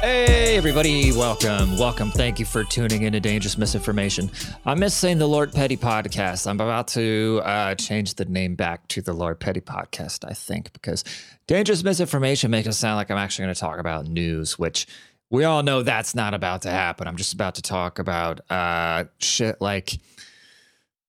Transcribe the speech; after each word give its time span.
Hey, 0.00 0.56
everybody, 0.56 1.12
welcome. 1.12 1.76
Welcome. 1.76 2.10
Thank 2.10 2.38
you 2.38 2.44
for 2.46 2.64
tuning 2.64 3.02
in 3.02 3.12
to 3.12 3.20
Dangerous 3.20 3.58
Misinformation. 3.58 4.30
I'm 4.64 4.78
missing 4.78 5.18
the 5.18 5.28
Lord 5.28 5.52
Petty 5.52 5.76
podcast. 5.76 6.46
I'm 6.46 6.60
about 6.60 6.88
to 6.88 7.40
uh, 7.44 7.74
change 7.74 8.14
the 8.14 8.24
name 8.24 8.54
back 8.54 8.86
to 8.88 9.02
the 9.02 9.12
Lord 9.12 9.40
Petty 9.40 9.60
podcast, 9.60 10.24
I 10.28 10.34
think, 10.34 10.72
because 10.72 11.04
Dangerous 11.46 11.82
Misinformation 11.84 12.50
makes 12.50 12.68
it 12.68 12.72
sound 12.74 12.96
like 12.96 13.10
I'm 13.10 13.18
actually 13.18 13.44
going 13.46 13.54
to 13.54 13.60
talk 13.60 13.78
about 13.78 14.06
news, 14.06 14.58
which 14.58 14.86
we 15.30 15.44
all 15.44 15.62
know 15.62 15.82
that's 15.82 16.14
not 16.14 16.34
about 16.34 16.62
to 16.62 16.70
happen. 16.70 17.06
I'm 17.06 17.16
just 17.16 17.34
about 17.34 17.56
to 17.56 17.62
talk 17.62 17.98
about 17.98 18.40
uh, 18.50 19.04
shit 19.18 19.60
like, 19.60 19.98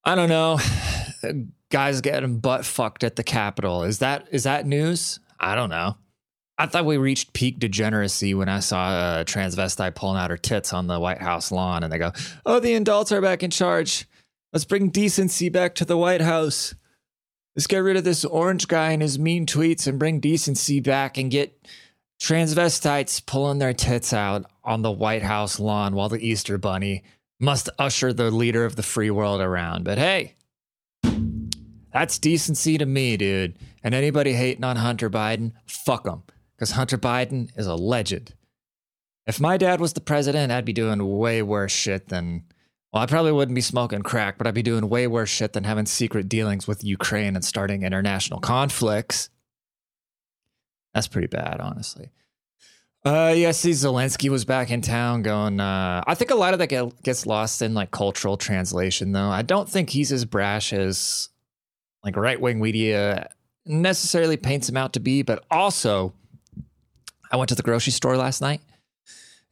I 0.03 0.15
don't 0.15 0.29
know, 0.29 0.59
guys 1.69 2.01
getting 2.01 2.39
butt 2.39 2.65
fucked 2.65 3.03
at 3.03 3.15
the 3.15 3.23
Capitol. 3.23 3.83
Is 3.83 3.99
that 3.99 4.27
is 4.31 4.43
that 4.43 4.65
news? 4.65 5.19
I 5.39 5.55
don't 5.55 5.69
know. 5.69 5.95
I 6.57 6.65
thought 6.65 6.85
we 6.85 6.97
reached 6.97 7.31
peak 7.31 7.59
degeneracy 7.59 8.33
when 8.33 8.49
I 8.49 8.59
saw 8.59 9.21
a 9.21 9.25
transvestite 9.25 9.95
pulling 9.95 10.19
out 10.19 10.29
her 10.29 10.37
tits 10.37 10.73
on 10.73 10.87
the 10.87 10.99
White 10.99 11.21
House 11.21 11.53
lawn, 11.53 11.83
and 11.83 11.93
they 11.93 11.97
go, 11.97 12.11
"Oh, 12.45 12.59
the 12.59 12.73
adults 12.73 13.13
are 13.13 13.21
back 13.21 13.43
in 13.43 13.49
charge. 13.49 14.05
Let's 14.51 14.65
bring 14.65 14.89
decency 14.89 15.47
back 15.47 15.75
to 15.75 15.85
the 15.85 15.95
White 15.97 16.21
House. 16.21 16.75
Let's 17.55 17.67
get 17.67 17.79
rid 17.79 17.95
of 17.97 18.03
this 18.03 18.25
orange 18.25 18.67
guy 18.67 18.91
and 18.91 19.01
his 19.01 19.17
mean 19.17 19.45
tweets 19.45 19.87
and 19.87 19.99
bring 19.99 20.19
decency 20.19 20.79
back 20.81 21.17
and 21.17 21.31
get 21.31 21.65
transvestites 22.19 23.25
pulling 23.25 23.59
their 23.59 23.73
tits 23.73 24.13
out 24.13 24.45
on 24.63 24.81
the 24.81 24.91
White 24.91 25.23
House 25.23 25.59
lawn 25.59 25.95
while 25.95 26.09
the 26.09 26.25
Easter 26.25 26.57
Bunny 26.57 27.03
must 27.39 27.69
usher 27.79 28.11
the 28.11 28.29
leader 28.29 28.65
of 28.65 28.75
the 28.75 28.83
free 28.83 29.09
world 29.09 29.41
around." 29.41 29.85
But 29.85 29.97
hey, 29.97 30.35
that's 31.93 32.19
decency 32.19 32.77
to 32.77 32.85
me, 32.85 33.17
dude. 33.17 33.57
And 33.83 33.95
anybody 33.95 34.33
hating 34.33 34.63
on 34.63 34.75
Hunter 34.75 35.09
Biden, 35.09 35.53
fuck 35.65 36.03
them 36.03 36.23
because 36.55 36.71
Hunter 36.71 36.97
Biden 36.97 37.49
is 37.57 37.67
a 37.67 37.75
legend. 37.75 38.33
If 39.25 39.39
my 39.39 39.57
dad 39.57 39.79
was 39.79 39.93
the 39.93 40.01
president, 40.01 40.51
I'd 40.51 40.65
be 40.65 40.73
doing 40.73 41.17
way 41.17 41.41
worse 41.41 41.71
shit 41.71 42.09
than. 42.09 42.43
Well, 42.91 43.03
I 43.03 43.05
probably 43.05 43.31
wouldn't 43.31 43.55
be 43.55 43.61
smoking 43.61 44.01
crack, 44.01 44.39
but 44.39 44.47
I'd 44.47 44.55
be 44.55 44.63
doing 44.63 44.89
way 44.89 45.05
worse 45.05 45.29
shit 45.29 45.53
than 45.53 45.63
having 45.63 45.85
secret 45.85 46.27
dealings 46.27 46.67
with 46.67 46.83
Ukraine 46.83 47.35
and 47.35 47.45
starting 47.45 47.83
international 47.83 48.39
conflicts. 48.39 49.29
That's 50.93 51.07
pretty 51.07 51.27
bad, 51.27 51.59
honestly. 51.59 52.09
Uh, 53.05 53.33
yeah, 53.35 53.51
see, 53.51 53.71
Zelensky 53.71 54.29
was 54.29 54.43
back 54.43 54.71
in 54.71 54.81
town 54.81 55.21
going, 55.21 55.59
uh, 55.59 56.03
I 56.05 56.15
think 56.15 56.31
a 56.31 56.35
lot 56.35 56.53
of 56.53 56.59
that 56.59 56.67
get, 56.67 57.01
gets 57.01 57.25
lost 57.25 57.61
in 57.61 57.73
like 57.73 57.91
cultural 57.91 58.35
translation, 58.35 59.13
though. 59.13 59.29
I 59.29 59.41
don't 59.41 59.69
think 59.69 59.89
he's 59.89 60.11
as 60.11 60.25
brash 60.25 60.73
as 60.73 61.29
like 62.03 62.17
right 62.17 62.39
wing 62.39 62.59
media 62.59 63.29
necessarily 63.65 64.35
paints 64.35 64.67
him 64.67 64.75
out 64.75 64.93
to 64.93 64.99
be, 64.99 65.21
but 65.21 65.45
also 65.49 66.13
I 67.31 67.37
went 67.37 67.49
to 67.49 67.55
the 67.55 67.63
grocery 67.63 67.91
store 67.91 68.17
last 68.17 68.41
night 68.41 68.61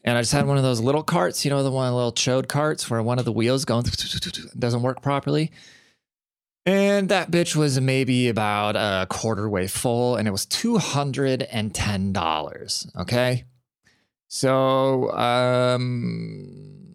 and 0.03 0.17
I 0.17 0.21
just 0.21 0.33
had 0.33 0.45
one 0.45 0.57
of 0.57 0.63
those 0.63 0.81
little 0.81 1.03
carts, 1.03 1.45
you 1.45 1.51
know, 1.51 1.63
the 1.63 1.71
one 1.71 1.93
little 1.93 2.11
chode 2.11 2.47
carts 2.47 2.89
where 2.89 3.01
one 3.01 3.19
of 3.19 3.25
the 3.25 3.31
wheels 3.31 3.65
going 3.65 3.85
doesn't 4.59 4.81
work 4.81 5.01
properly. 5.01 5.51
And 6.67 7.09
that 7.09 7.31
bitch 7.31 7.55
was 7.55 7.79
maybe 7.79 8.27
about 8.27 8.75
a 8.75 9.07
quarter 9.09 9.49
way 9.49 9.67
full 9.67 10.17
and 10.17 10.27
it 10.27 10.31
was 10.31 10.45
$210. 10.45 12.99
Okay. 12.99 13.45
So, 14.27 15.11
um, 15.13 16.93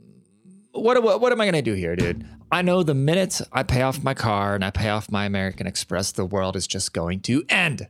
what, 0.73 1.03
what, 1.03 1.23
what 1.23 1.33
am 1.33 1.41
I 1.41 1.47
going 1.47 1.55
to 1.55 1.63
do 1.63 1.73
here, 1.73 1.97
dude? 1.97 2.29
I 2.51 2.61
know 2.61 2.83
the 2.83 2.95
minute 2.95 3.41
I 3.51 3.63
pay 3.63 3.81
off 3.81 4.03
my 4.03 4.13
car 4.13 4.55
and 4.55 4.63
I 4.63 4.71
pay 4.71 4.91
off 4.91 5.11
my 5.11 5.25
American 5.25 5.67
Express, 5.67 6.13
the 6.13 6.27
world 6.27 6.55
is 6.55 6.67
just 6.67 6.93
going 6.93 7.21
to 7.21 7.43
end 7.49 7.89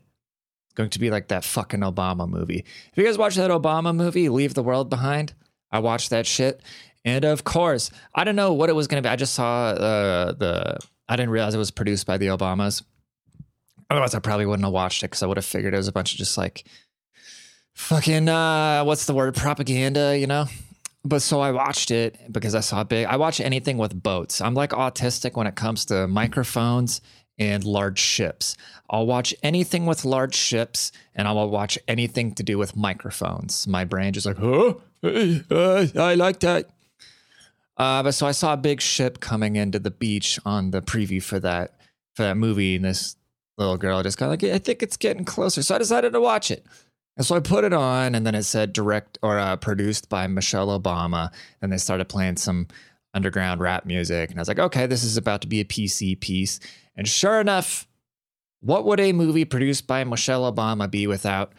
going 0.75 0.91
to 0.91 0.98
be 0.98 1.10
like 1.10 1.28
that 1.28 1.44
fucking 1.44 1.81
Obama 1.81 2.28
movie. 2.28 2.65
If 2.92 2.97
you 2.97 3.04
guys 3.04 3.19
watch 3.19 3.37
that 3.37 3.50
Obama 3.50 3.94
movie, 3.94 4.28
Leave 4.28 4.54
the 4.54 4.62
World 4.62 4.88
Behind, 4.88 5.34
I 5.71 5.81
watched 5.81 6.10
that 6.10 6.26
shit. 6.26 6.60
And 7.04 7.25
of 7.25 7.44
course, 7.44 7.91
I 8.15 8.25
don't 8.25 8.37
know 8.37 8.53
what 8.53 8.71
it 8.71 8.75
was 8.75 8.87
going 8.87 9.03
to 9.03 9.06
be. 9.06 9.12
I 9.12 9.16
just 9.16 9.34
saw 9.34 9.66
uh, 9.66 10.32
the, 10.32 10.78
I 11.09 11.17
didn't 11.17 11.31
realize 11.31 11.55
it 11.55 11.59
was 11.59 11.71
produced 11.71 12.07
by 12.07 12.19
the 12.19 12.27
Obamas. 12.29 12.83
Otherwise, 13.91 14.15
I 14.15 14.21
probably 14.21 14.47
wouldn't 14.47 14.65
have 14.65 14.73
watched 14.73 15.03
it 15.03 15.07
because 15.07 15.23
I 15.23 15.27
would 15.27 15.37
have 15.37 15.45
figured 15.45 15.75
it 15.75 15.77
was 15.77 15.89
a 15.89 15.93
bunch 15.93 16.13
of 16.13 16.19
just 16.19 16.39
like 16.39 16.65
fucking, 17.75 18.29
uh, 18.29 18.85
what's 18.85 19.07
the 19.07 19.15
word, 19.15 19.35
propaganda, 19.35 20.17
you 20.19 20.27
know? 20.27 20.47
But 21.05 21.21
so 21.21 21.41
I 21.41 21.51
watched 21.51 21.91
it 21.91 22.17
because 22.31 22.55
I 22.55 22.61
saw 22.61 22.85
big. 22.85 23.07
I 23.07 23.17
watch 23.17 23.41
anything 23.41 23.77
with 23.77 24.01
boats. 24.03 24.41
I'm 24.41 24.55
like 24.55 24.71
autistic 24.71 25.37
when 25.37 25.47
it 25.47 25.57
comes 25.57 25.85
to 25.87 26.07
microphones 26.07 27.01
and 27.39 27.65
large 27.65 27.99
ships. 27.99 28.57
I'll 28.89 29.07
watch 29.07 29.34
anything 29.43 29.87
with 29.87 30.05
large 30.05 30.34
ships 30.34 30.93
and 31.15 31.27
I 31.27 31.33
will 31.33 31.51
watch 31.51 31.79
anything 31.89 32.34
to 32.34 32.43
do 32.43 32.57
with 32.57 32.77
microphones. 32.77 33.67
My 33.67 33.84
brain 33.84 34.13
just 34.13 34.27
like, 34.27 34.41
oh, 34.41 34.81
uh, 35.03 35.87
I 35.97 36.15
like 36.15 36.41
that. 36.41 36.71
Uh, 37.77 38.03
but 38.03 38.12
so 38.12 38.27
I 38.27 38.33
saw 38.33 38.53
a 38.53 38.59
big 38.59 38.81
ship 38.81 39.21
coming 39.21 39.56
into 39.56 39.78
the 39.78 39.91
beach 39.91 40.38
on 40.44 40.71
the 40.71 40.83
preview 40.83 41.22
for 41.22 41.41
that 41.41 41.75
for 42.15 42.22
that 42.22 42.37
movie, 42.37 42.77
and 42.77 42.84
this 42.84 43.16
little 43.56 43.78
girl 43.78 44.03
just 44.03 44.19
got 44.19 44.28
like, 44.28 44.44
I 44.44 44.59
think 44.59 44.83
it's 44.83 44.97
getting 44.97 45.25
closer. 45.25 45.62
So 45.62 45.75
I 45.75 45.78
decided 45.78 46.12
to 46.12 46.21
watch 46.21 46.50
it. 46.50 46.66
And 47.16 47.27
so 47.27 47.37
I 47.37 47.41
put 47.41 47.65
it 47.65 47.72
on, 47.72 48.15
and 48.15 48.27
then 48.27 48.34
it 48.34 48.44
said 48.44 48.72
direct 48.72 49.19
or 49.22 49.38
uh, 49.38 49.56
produced 49.56 50.09
by 50.09 50.27
Michelle 50.27 50.78
Obama. 50.78 51.31
And 51.60 51.72
they 51.72 51.78
started 51.78 52.09
playing 52.09 52.37
some 52.37 52.69
underground 53.15 53.60
rap 53.60 53.84
music. 53.84 54.31
And 54.31 54.39
I 54.39 54.43
was 54.43 54.49
like, 54.49 54.59
okay, 54.59 54.87
this 54.87 55.04
is 55.04 55.16
about 55.16 55.43
to 55.43 55.49
be 55.49 55.60
a 55.60 55.65
PC 55.65 56.19
piece. 56.21 56.59
And 56.97 57.06
sure 57.06 57.41
enough, 57.41 57.87
what 58.60 58.84
would 58.87 59.00
a 59.00 59.12
movie 59.12 59.44
produced 59.44 59.87
by 59.87 60.04
Michelle 60.04 60.50
Obama 60.50 60.91
be 60.91 61.06
without 61.06 61.53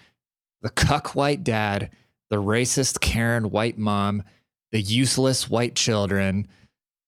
the 0.62 0.70
cuck 0.70 1.16
white 1.16 1.44
dad, 1.44 1.92
the 2.30 2.38
racist 2.38 3.02
Karen 3.02 3.52
white 3.52 3.78
mom, 3.78 4.24
the 4.74 4.82
useless 4.82 5.48
white 5.48 5.76
children, 5.76 6.48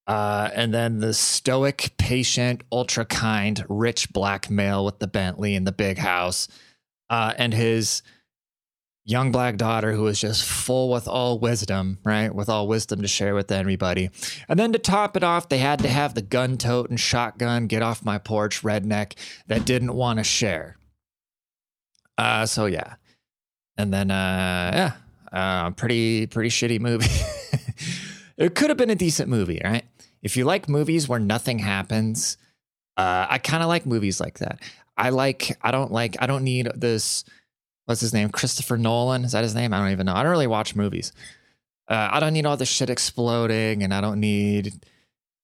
uh, 0.06 0.48
and 0.54 0.72
then 0.72 1.00
the 1.00 1.12
stoic, 1.12 1.92
patient, 1.98 2.62
ultra 2.70 3.04
kind, 3.04 3.66
rich 3.68 4.12
black 4.12 4.48
male 4.48 4.84
with 4.84 5.00
the 5.00 5.08
Bentley 5.08 5.56
and 5.56 5.66
the 5.66 5.72
big 5.72 5.98
house, 5.98 6.46
uh, 7.10 7.34
and 7.36 7.52
his 7.52 8.02
young 9.04 9.32
black 9.32 9.56
daughter 9.56 9.92
who 9.92 10.02
was 10.02 10.20
just 10.20 10.44
full 10.44 10.90
with 10.90 11.08
all 11.08 11.40
wisdom, 11.40 11.98
right? 12.04 12.32
With 12.32 12.48
all 12.48 12.68
wisdom 12.68 13.02
to 13.02 13.08
share 13.08 13.34
with 13.34 13.50
everybody. 13.50 14.10
And 14.48 14.58
then 14.58 14.72
to 14.72 14.78
top 14.78 15.16
it 15.16 15.24
off, 15.24 15.48
they 15.48 15.58
had 15.58 15.80
to 15.80 15.88
have 15.88 16.14
the 16.14 16.22
gun 16.22 16.58
tote 16.58 16.88
and 16.88 16.98
shotgun, 17.00 17.66
get 17.66 17.82
off 17.82 18.04
my 18.04 18.18
porch 18.18 18.62
redneck 18.62 19.14
that 19.48 19.64
didn't 19.64 19.94
want 19.94 20.20
to 20.20 20.24
share. 20.24 20.76
Uh, 22.16 22.46
so 22.46 22.66
yeah. 22.66 22.94
And 23.76 23.92
then, 23.92 24.12
uh, 24.12 24.70
yeah, 24.72 24.92
uh, 25.32 25.70
pretty, 25.70 26.26
pretty 26.26 26.50
shitty 26.50 26.80
movie. 26.80 27.08
it 28.38 28.54
could 28.54 28.68
have 28.68 28.76
been 28.76 28.90
a 28.90 28.94
decent 28.94 29.28
movie, 29.28 29.60
right? 29.64 29.84
If 30.22 30.36
you 30.36 30.44
like 30.44 30.68
movies 30.68 31.08
where 31.08 31.20
nothing 31.20 31.58
happens, 31.58 32.36
uh, 32.96 33.26
I 33.28 33.38
kind 33.38 33.62
of 33.62 33.68
like 33.68 33.86
movies 33.86 34.20
like 34.20 34.38
that. 34.38 34.60
I 34.96 35.10
like, 35.10 35.56
I 35.62 35.70
don't 35.70 35.92
like, 35.92 36.16
I 36.20 36.26
don't 36.26 36.44
need 36.44 36.68
this 36.74 37.24
what's 37.86 38.00
his 38.00 38.12
name? 38.12 38.28
Christopher 38.28 38.76
Nolan. 38.76 39.24
Is 39.24 39.32
that 39.32 39.42
his 39.42 39.54
name? 39.54 39.72
I 39.72 39.78
don't 39.78 39.92
even 39.92 40.06
know. 40.06 40.14
I 40.14 40.22
don't 40.22 40.30
really 40.30 40.46
watch 40.46 40.76
movies. 40.76 41.12
Uh, 41.88 42.08
I 42.12 42.20
don't 42.20 42.32
need 42.32 42.46
all 42.46 42.56
this 42.56 42.68
shit 42.68 42.90
exploding, 42.90 43.82
and 43.82 43.94
I 43.94 44.00
don't 44.00 44.20
need 44.20 44.74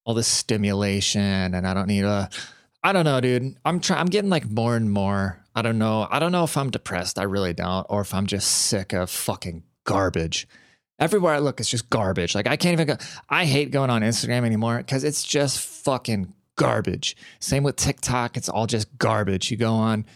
all 0.05 0.15
this 0.15 0.29
stimulation, 0.29 1.55
and 1.55 1.67
I 1.67 1.73
don't 1.73 1.87
need 1.87 2.05
a. 2.05 2.29
Uh, 2.85 2.93
don't 2.93 3.05
know, 3.05 3.21
dude. 3.21 3.57
I'm 3.65 3.81
trying. 3.81 4.01
I'm 4.01 4.09
getting 4.09 4.31
like 4.31 4.51
more 4.51 4.77
and 4.77 4.93
more. 4.93 5.41
I 5.55 5.63
don't 5.63 5.79
know. 5.79 6.09
I 6.11 6.19
don't 6.19 6.33
know 6.33 6.45
if 6.45 6.57
I'm 6.57 6.71
depressed. 6.71 7.19
I 7.19 7.23
really 7.23 7.53
don't, 7.53 7.87
or 7.89 8.01
if 8.01 8.13
I'm 8.13 8.27
just 8.27 8.49
sick 8.49 8.93
of 8.93 9.09
fucking 9.09 9.63
garbage. 9.85 10.49
Everywhere 11.03 11.35
I 11.35 11.39
look, 11.41 11.59
it's 11.59 11.69
just 11.69 11.91
garbage. 11.91 12.33
Like 12.37 12.47
I 12.47 12.57
can't 12.57 12.75
even 12.75 12.87
go. 12.87 12.97
I 13.29 13.45
hate 13.45 13.73
going 13.73 13.91
on 13.91 14.03
Instagram 14.03 14.45
anymore 14.45 14.79
because 14.79 15.03
it's 15.03 15.25
just 15.25 15.59
fucking 15.59 16.32
garbage. 16.55 17.17
Same 17.41 17.65
with 17.65 17.75
TikTok. 17.75 18.37
It's 18.37 18.49
all 18.49 18.69
just 18.69 18.87
garbage. 18.99 19.50
You 19.50 19.56
go 19.56 19.73
on 19.73 20.06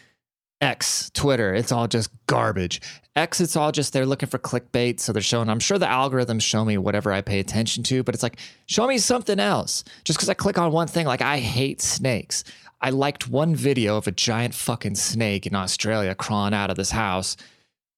X, 0.61 1.11
Twitter, 1.13 1.53
it's 1.55 1.73
all 1.73 1.89
just 1.89 2.11
garbage. 2.27 2.81
X, 3.17 3.41
it's 3.41 3.57
all 3.57 3.73
just 3.73 3.93
they're 3.93 4.07
looking 4.07 4.29
for 4.29 4.39
clickbait. 4.39 5.01
So 5.01 5.13
they're 5.13 5.23
showing, 5.23 5.49
I'm 5.49 5.59
sure 5.59 5.77
the 5.77 5.87
algorithms 5.87 6.43
show 6.43 6.65
me 6.65 6.79
whatever 6.79 7.13
I 7.13 7.21
pay 7.21 7.41
attention 7.41 7.83
to, 7.85 8.05
but 8.05 8.15
it's 8.15 8.23
like, 8.23 8.39
show 8.67 8.87
me 8.87 8.99
something 8.99 9.41
else. 9.41 9.83
Just 10.05 10.21
because 10.21 10.29
I 10.29 10.35
click 10.35 10.57
on 10.57 10.71
one 10.71 10.87
thing, 10.87 11.05
like 11.05 11.21
I 11.21 11.39
hate 11.39 11.83
snakes. 11.83 12.45
I 12.81 12.91
liked 12.91 13.29
one 13.29 13.57
video 13.57 13.97
of 13.97 14.07
a 14.07 14.13
giant 14.13 14.55
fucking 14.55 14.95
snake 14.95 15.47
in 15.47 15.55
Australia 15.57 16.15
crawling 16.15 16.55
out 16.55 16.71
of 16.71 16.77
this 16.77 16.93
house. 16.93 17.37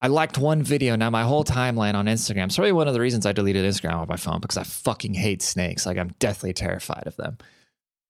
I 0.01 0.07
liked 0.07 0.39
one 0.39 0.63
video. 0.63 0.95
Now 0.95 1.11
my 1.11 1.25
whole 1.25 1.45
timeline 1.45 1.95
on 1.95 2.07
Instagram. 2.07 2.47
It's 2.47 2.57
probably 2.57 2.73
one 2.73 2.87
of 2.87 2.95
the 2.95 3.01
reasons 3.01 3.27
I 3.27 3.33
deleted 3.33 3.65
Instagram 3.65 3.95
on 3.95 4.09
my 4.09 4.17
phone 4.17 4.41
because 4.41 4.57
I 4.57 4.63
fucking 4.63 5.15
hate 5.15 5.43
snakes. 5.43 5.87
Like 5.87 5.99
I'm 5.99 6.15
deathly 6.19 6.53
terrified 6.53 7.07
of 7.07 7.17
them. 7.17 7.39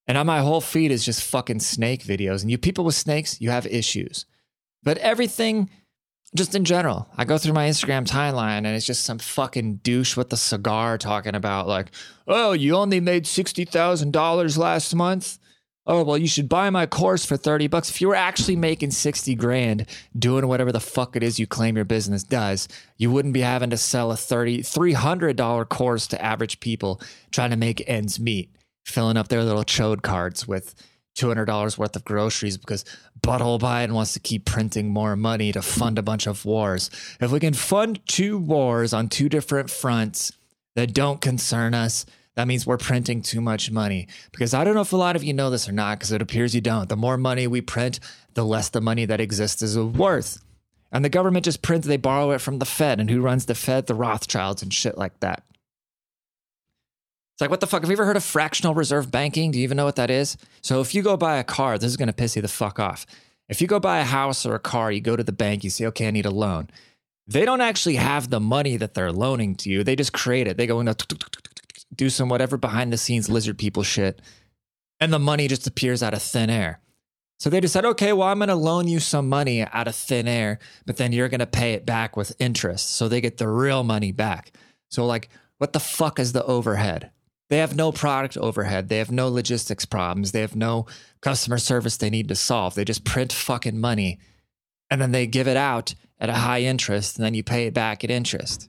And 0.06 0.19
on 0.19 0.26
my 0.26 0.40
whole 0.40 0.61
feed 0.61 0.90
is 0.90 1.05
just 1.05 1.23
fucking 1.23 1.61
snake 1.61 2.02
videos. 2.02 2.43
And 2.43 2.50
you 2.50 2.58
people 2.58 2.85
with 2.85 2.94
snakes, 2.94 3.40
you 3.40 3.50
have 3.50 3.67
issues. 3.67 4.26
But 4.82 4.99
everything 4.99 5.70
just 6.37 6.55
in 6.55 6.64
general. 6.64 7.08
I 7.17 7.25
go 7.25 7.38
through 7.38 7.55
my 7.55 7.69
Instagram 7.69 8.06
timeline 8.06 8.58
and 8.58 8.69
it's 8.69 8.87
just 8.87 9.05
some 9.05 9.19
fucking 9.19 9.76
douche 9.76 10.17
with 10.17 10.32
a 10.32 10.37
cigar 10.37 10.99
talking 10.99 11.35
about 11.35 11.67
like, 11.67 11.90
oh, 12.26 12.52
you 12.52 12.75
only 12.75 13.00
made 13.00 13.26
sixty 13.26 13.64
thousand 13.64 14.12
dollars 14.12 14.58
last 14.58 14.94
month. 14.94 15.38
Oh 15.90 16.05
well, 16.05 16.19
you 16.19 16.29
should 16.29 16.50
buy 16.50 16.69
my 16.69 16.85
course 16.85 17.25
for 17.25 17.38
thirty 17.38 17.67
bucks. 17.67 17.88
If 17.88 18.02
you 18.02 18.08
were 18.08 18.14
actually 18.14 18.56
making 18.56 18.90
sixty 18.90 19.35
grand 19.35 19.87
doing 20.17 20.46
whatever 20.46 20.70
the 20.70 20.81
fuck 20.81 21.17
it 21.17 21.23
is 21.23 21.38
you 21.38 21.46
claim 21.46 21.76
your 21.76 21.87
business 21.87 22.23
does, 22.23 22.69
you 22.99 23.11
wouldn't 23.11 23.32
be 23.32 23.40
having 23.40 23.70
to 23.70 23.79
sell 23.79 24.12
a 24.12 24.17
thirty 24.17 24.61
three 24.61 24.93
hundred 24.93 25.37
dollar 25.37 25.64
course 25.64 26.06
to 26.08 26.23
average 26.23 26.61
people 26.61 27.00
trying 27.31 27.50
to 27.50 27.56
make 27.56 27.82
ends 27.88 28.20
meet, 28.20 28.55
filling 28.85 29.17
up 29.17 29.29
their 29.29 29.43
little 29.43 29.64
chode 29.64 30.02
cards 30.02 30.46
with 30.46 30.75
$200 31.17 31.76
worth 31.79 31.96
of 31.96 32.05
groceries 32.05 32.56
because 32.56 32.85
Butthole 33.20 33.58
Biden 33.58 33.90
wants 33.90 34.12
to 34.12 34.20
keep 34.20 34.44
printing 34.44 34.90
more 34.90 35.17
money 35.17 35.50
to 35.50 35.61
fund 35.61 35.99
a 35.99 36.02
bunch 36.02 36.29
of 36.29 36.44
wars. 36.44 36.90
If 37.20 37.32
we 37.32 37.40
can 37.40 37.55
fund 37.55 37.99
two 38.06 38.38
wars 38.38 38.93
on 38.93 39.08
two 39.08 39.29
different 39.29 39.69
fronts 39.69 40.31
that 40.76 40.94
don't 40.94 41.20
concern 41.20 41.75
us, 41.75 42.06
that 42.38 42.46
means 42.46 42.64
we're 42.64 42.79
printing 42.79 43.20
too 43.20 43.40
much 43.40 43.69
money. 43.69 44.06
Because 44.31 44.55
I 44.55 44.62
don't 44.62 44.76
know 44.76 44.82
if 44.82 44.93
a 44.93 44.96
lot 44.96 45.17
of 45.17 45.25
you 45.25 45.35
know 45.35 45.50
this 45.50 45.69
or 45.69 45.73
not, 45.73 45.99
because 45.99 46.12
it 46.12 46.23
appears 46.23 46.55
you 46.55 46.61
don't. 46.61 46.88
The 46.88 46.94
more 46.94 47.17
money 47.17 47.49
we 47.49 47.61
print, 47.61 47.99
the 48.35 48.44
less 48.44 48.69
the 48.69 48.81
money 48.81 49.05
that 49.06 49.20
exists 49.20 49.61
is 49.61 49.76
worth. 49.76 50.40
And 50.93 51.05
the 51.05 51.08
government 51.08 51.44
just 51.44 51.62
prints, 51.62 51.88
they 51.88 51.96
borrow 51.96 52.31
it 52.31 52.40
from 52.40 52.61
the 52.61 52.64
Fed. 52.64 53.00
And 53.00 53.11
who 53.11 53.23
runs 53.23 53.46
the 53.46 53.56
Fed? 53.56 53.88
The 53.88 53.96
Rothschilds 53.96 54.62
and 54.62 54.73
shit 54.73 54.96
like 54.96 55.19
that. 55.19 55.43
It's 57.35 57.40
like, 57.40 57.50
what 57.50 57.58
the 57.58 57.67
fuck? 57.67 57.82
Have 57.82 57.90
you 57.90 57.96
ever 57.96 58.05
heard 58.05 58.17
of 58.17 58.23
fractional 58.23 58.73
reserve 58.73 59.11
banking? 59.11 59.50
Do 59.50 59.58
you 59.58 59.64
even 59.64 59.76
know 59.76 59.85
what 59.85 59.96
that 59.96 60.08
is? 60.08 60.37
So 60.62 60.81
if 60.81 60.94
you 60.94 61.02
go 61.02 61.17
buy 61.17 61.38
a 61.38 61.44
car, 61.44 61.76
this 61.76 61.90
is 61.90 61.96
going 61.96 62.06
to 62.06 62.12
piss 62.12 62.37
you 62.37 62.43
the 62.43 62.46
fuck 62.46 62.79
off. 62.79 63.05
If 63.49 63.61
you 63.61 63.67
go 63.67 63.81
buy 63.81 63.99
a 63.99 64.05
house 64.05 64.46
or 64.46 64.55
a 64.55 64.61
car, 64.61 64.93
you 64.93 65.00
go 65.00 65.17
to 65.17 65.25
the 65.25 65.32
bank, 65.32 65.64
you 65.64 65.70
say, 65.70 65.87
okay, 65.87 66.06
I 66.06 66.12
need 66.12 66.25
a 66.25 66.31
loan. 66.31 66.70
They 67.26 67.44
don't 67.44 67.61
actually 67.61 67.96
have 67.96 68.31
the 68.31 68.38
money 68.38 68.76
that 68.76 68.94
they're 68.94 69.11
loaning 69.11 69.56
to 69.56 69.70
you. 69.70 69.82
They 69.82 69.96
just 69.96 70.12
create 70.12 70.46
it. 70.46 70.56
They 70.56 70.69
go, 70.69 70.81
do 71.94 72.11
some 72.11 72.29
whatever 72.29 72.56
behind 72.56 72.93
the 72.93 72.99
scenes 72.99 73.29
lizard 73.29 73.58
people 73.58 73.82
shit. 73.82 74.20
And 75.00 75.12
the 75.12 75.19
money 75.19 75.49
just 75.49 75.67
appears 75.67 76.02
out 76.02 76.14
of 76.14 76.23
thin 76.23 76.50
air. 76.50 76.81
So 77.38 77.50
they 77.50 77.61
decide, 77.61 77.85
okay, 77.85 78.12
well, 78.12 78.29
I'm 78.29 78.38
going 78.38 78.49
to 78.49 78.56
loan 78.56 78.88
you 78.88 78.99
some 78.99 79.29
money 79.29 79.62
out 79.62 79.87
of 79.87 79.94
thin 79.94 80.26
air, 80.26 80.58
but 80.87 80.96
then 80.96 81.12
you're 81.12 81.29
going 81.29 81.38
to 81.38 81.46
pay 81.46 81.75
it 81.75 81.87
back 81.87 82.17
with 82.17 82.35
interest. 82.40 82.90
So 82.90 83.06
they 83.08 83.20
get 83.20 83.38
the 83.38 83.49
real 83.49 83.85
money 83.85 84.11
back. 84.11 84.52
So, 84.90 85.06
like, 85.06 85.29
what 85.58 85.73
the 85.73 85.81
fuck 85.81 86.19
is 86.19 86.32
the 86.32 86.44
overhead? 86.44 87.11
They 87.49 87.58
have 87.58 87.76
no 87.76 87.93
product 87.93 88.37
overhead. 88.37 88.88
They 88.88 88.99
have 88.99 89.11
no 89.11 89.29
logistics 89.29 89.87
problems. 89.87 90.32
They 90.32 90.40
have 90.40 90.56
no 90.56 90.87
customer 91.20 91.58
service 91.58 91.96
they 91.96 92.11
need 92.11 92.29
to 92.29 92.35
solve. 92.35 92.75
They 92.75 92.85
just 92.85 93.05
print 93.05 93.32
fucking 93.32 93.81
money 93.81 94.19
and 94.90 95.00
then 95.00 95.12
they 95.12 95.26
give 95.26 95.49
it 95.49 95.56
out 95.56 95.94
at 96.19 96.31
a 96.31 96.35
high 96.35 96.62
interest 96.62 97.17
and 97.17 97.25
then 97.25 97.35
you 97.35 97.43
pay 97.43 97.67
it 97.67 97.75
back 97.75 98.05
at 98.05 98.11
interest. 98.11 98.69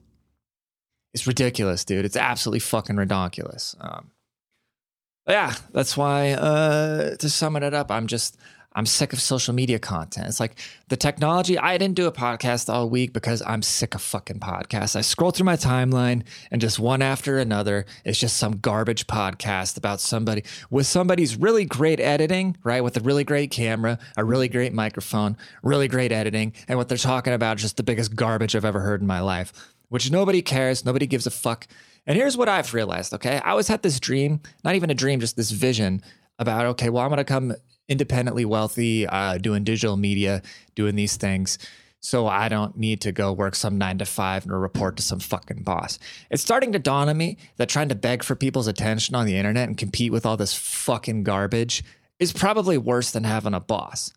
It's 1.12 1.26
ridiculous, 1.26 1.84
dude. 1.84 2.04
It's 2.04 2.16
absolutely 2.16 2.60
fucking 2.60 2.96
ridiculous. 2.96 3.74
Um, 3.80 4.10
yeah, 5.28 5.54
that's 5.72 5.96
why, 5.96 6.32
uh, 6.32 7.16
to 7.16 7.28
sum 7.28 7.56
it 7.56 7.74
up, 7.74 7.90
I'm 7.90 8.06
just, 8.06 8.36
I'm 8.72 8.86
sick 8.86 9.12
of 9.12 9.20
social 9.20 9.52
media 9.52 9.80
content. 9.80 10.28
It's 10.28 10.38
like 10.38 10.56
the 10.88 10.96
technology. 10.96 11.58
I 11.58 11.76
didn't 11.76 11.96
do 11.96 12.06
a 12.06 12.12
podcast 12.12 12.72
all 12.72 12.88
week 12.88 13.12
because 13.12 13.42
I'm 13.44 13.62
sick 13.62 13.96
of 13.96 14.02
fucking 14.02 14.38
podcasts. 14.38 14.94
I 14.94 15.00
scroll 15.00 15.32
through 15.32 15.46
my 15.46 15.56
timeline 15.56 16.22
and 16.52 16.60
just 16.60 16.78
one 16.78 17.02
after 17.02 17.38
another, 17.38 17.84
it's 18.04 18.18
just 18.18 18.36
some 18.36 18.58
garbage 18.58 19.08
podcast 19.08 19.76
about 19.76 20.00
somebody 20.00 20.44
with 20.70 20.86
somebody's 20.86 21.36
really 21.36 21.64
great 21.64 21.98
editing, 21.98 22.56
right? 22.62 22.84
With 22.84 22.96
a 22.96 23.00
really 23.00 23.24
great 23.24 23.50
camera, 23.50 23.98
a 24.16 24.24
really 24.24 24.48
great 24.48 24.72
microphone, 24.72 25.36
really 25.64 25.88
great 25.88 26.12
editing. 26.12 26.52
And 26.68 26.78
what 26.78 26.88
they're 26.88 26.96
talking 26.96 27.32
about 27.32 27.56
is 27.56 27.62
just 27.62 27.76
the 27.76 27.82
biggest 27.82 28.14
garbage 28.14 28.54
I've 28.54 28.64
ever 28.64 28.80
heard 28.80 29.00
in 29.00 29.06
my 29.08 29.20
life, 29.20 29.52
which 29.90 30.10
nobody 30.10 30.40
cares. 30.40 30.84
Nobody 30.84 31.06
gives 31.06 31.26
a 31.26 31.30
fuck. 31.30 31.66
And 32.06 32.16
here's 32.16 32.36
what 32.36 32.48
I've 32.48 32.72
realized, 32.72 33.12
okay? 33.14 33.38
I 33.44 33.50
always 33.50 33.68
had 33.68 33.82
this 33.82 34.00
dream, 34.00 34.40
not 34.64 34.74
even 34.74 34.88
a 34.88 34.94
dream, 34.94 35.20
just 35.20 35.36
this 35.36 35.50
vision 35.50 36.02
about, 36.38 36.64
okay, 36.66 36.88
well, 36.88 37.04
I'm 37.04 37.14
to 37.14 37.24
come 37.24 37.54
independently 37.88 38.46
wealthy, 38.46 39.06
uh, 39.06 39.36
doing 39.36 39.64
digital 39.64 39.96
media, 39.96 40.42
doing 40.74 40.94
these 40.94 41.16
things. 41.16 41.58
So 42.00 42.26
I 42.26 42.48
don't 42.48 42.78
need 42.78 43.02
to 43.02 43.12
go 43.12 43.32
work 43.32 43.54
some 43.54 43.76
nine 43.76 43.98
to 43.98 44.06
five 44.06 44.44
and 44.44 44.58
report 44.58 44.96
to 44.96 45.02
some 45.02 45.20
fucking 45.20 45.64
boss. 45.64 45.98
It's 46.30 46.40
starting 46.40 46.72
to 46.72 46.78
dawn 46.78 47.10
on 47.10 47.18
me 47.18 47.36
that 47.58 47.68
trying 47.68 47.90
to 47.90 47.94
beg 47.94 48.22
for 48.22 48.34
people's 48.34 48.68
attention 48.68 49.14
on 49.14 49.26
the 49.26 49.36
internet 49.36 49.68
and 49.68 49.76
compete 49.76 50.12
with 50.12 50.24
all 50.24 50.38
this 50.38 50.54
fucking 50.54 51.24
garbage 51.24 51.84
is 52.18 52.32
probably 52.32 52.78
worse 52.78 53.10
than 53.10 53.24
having 53.24 53.52
a 53.52 53.60
boss. 53.60 54.14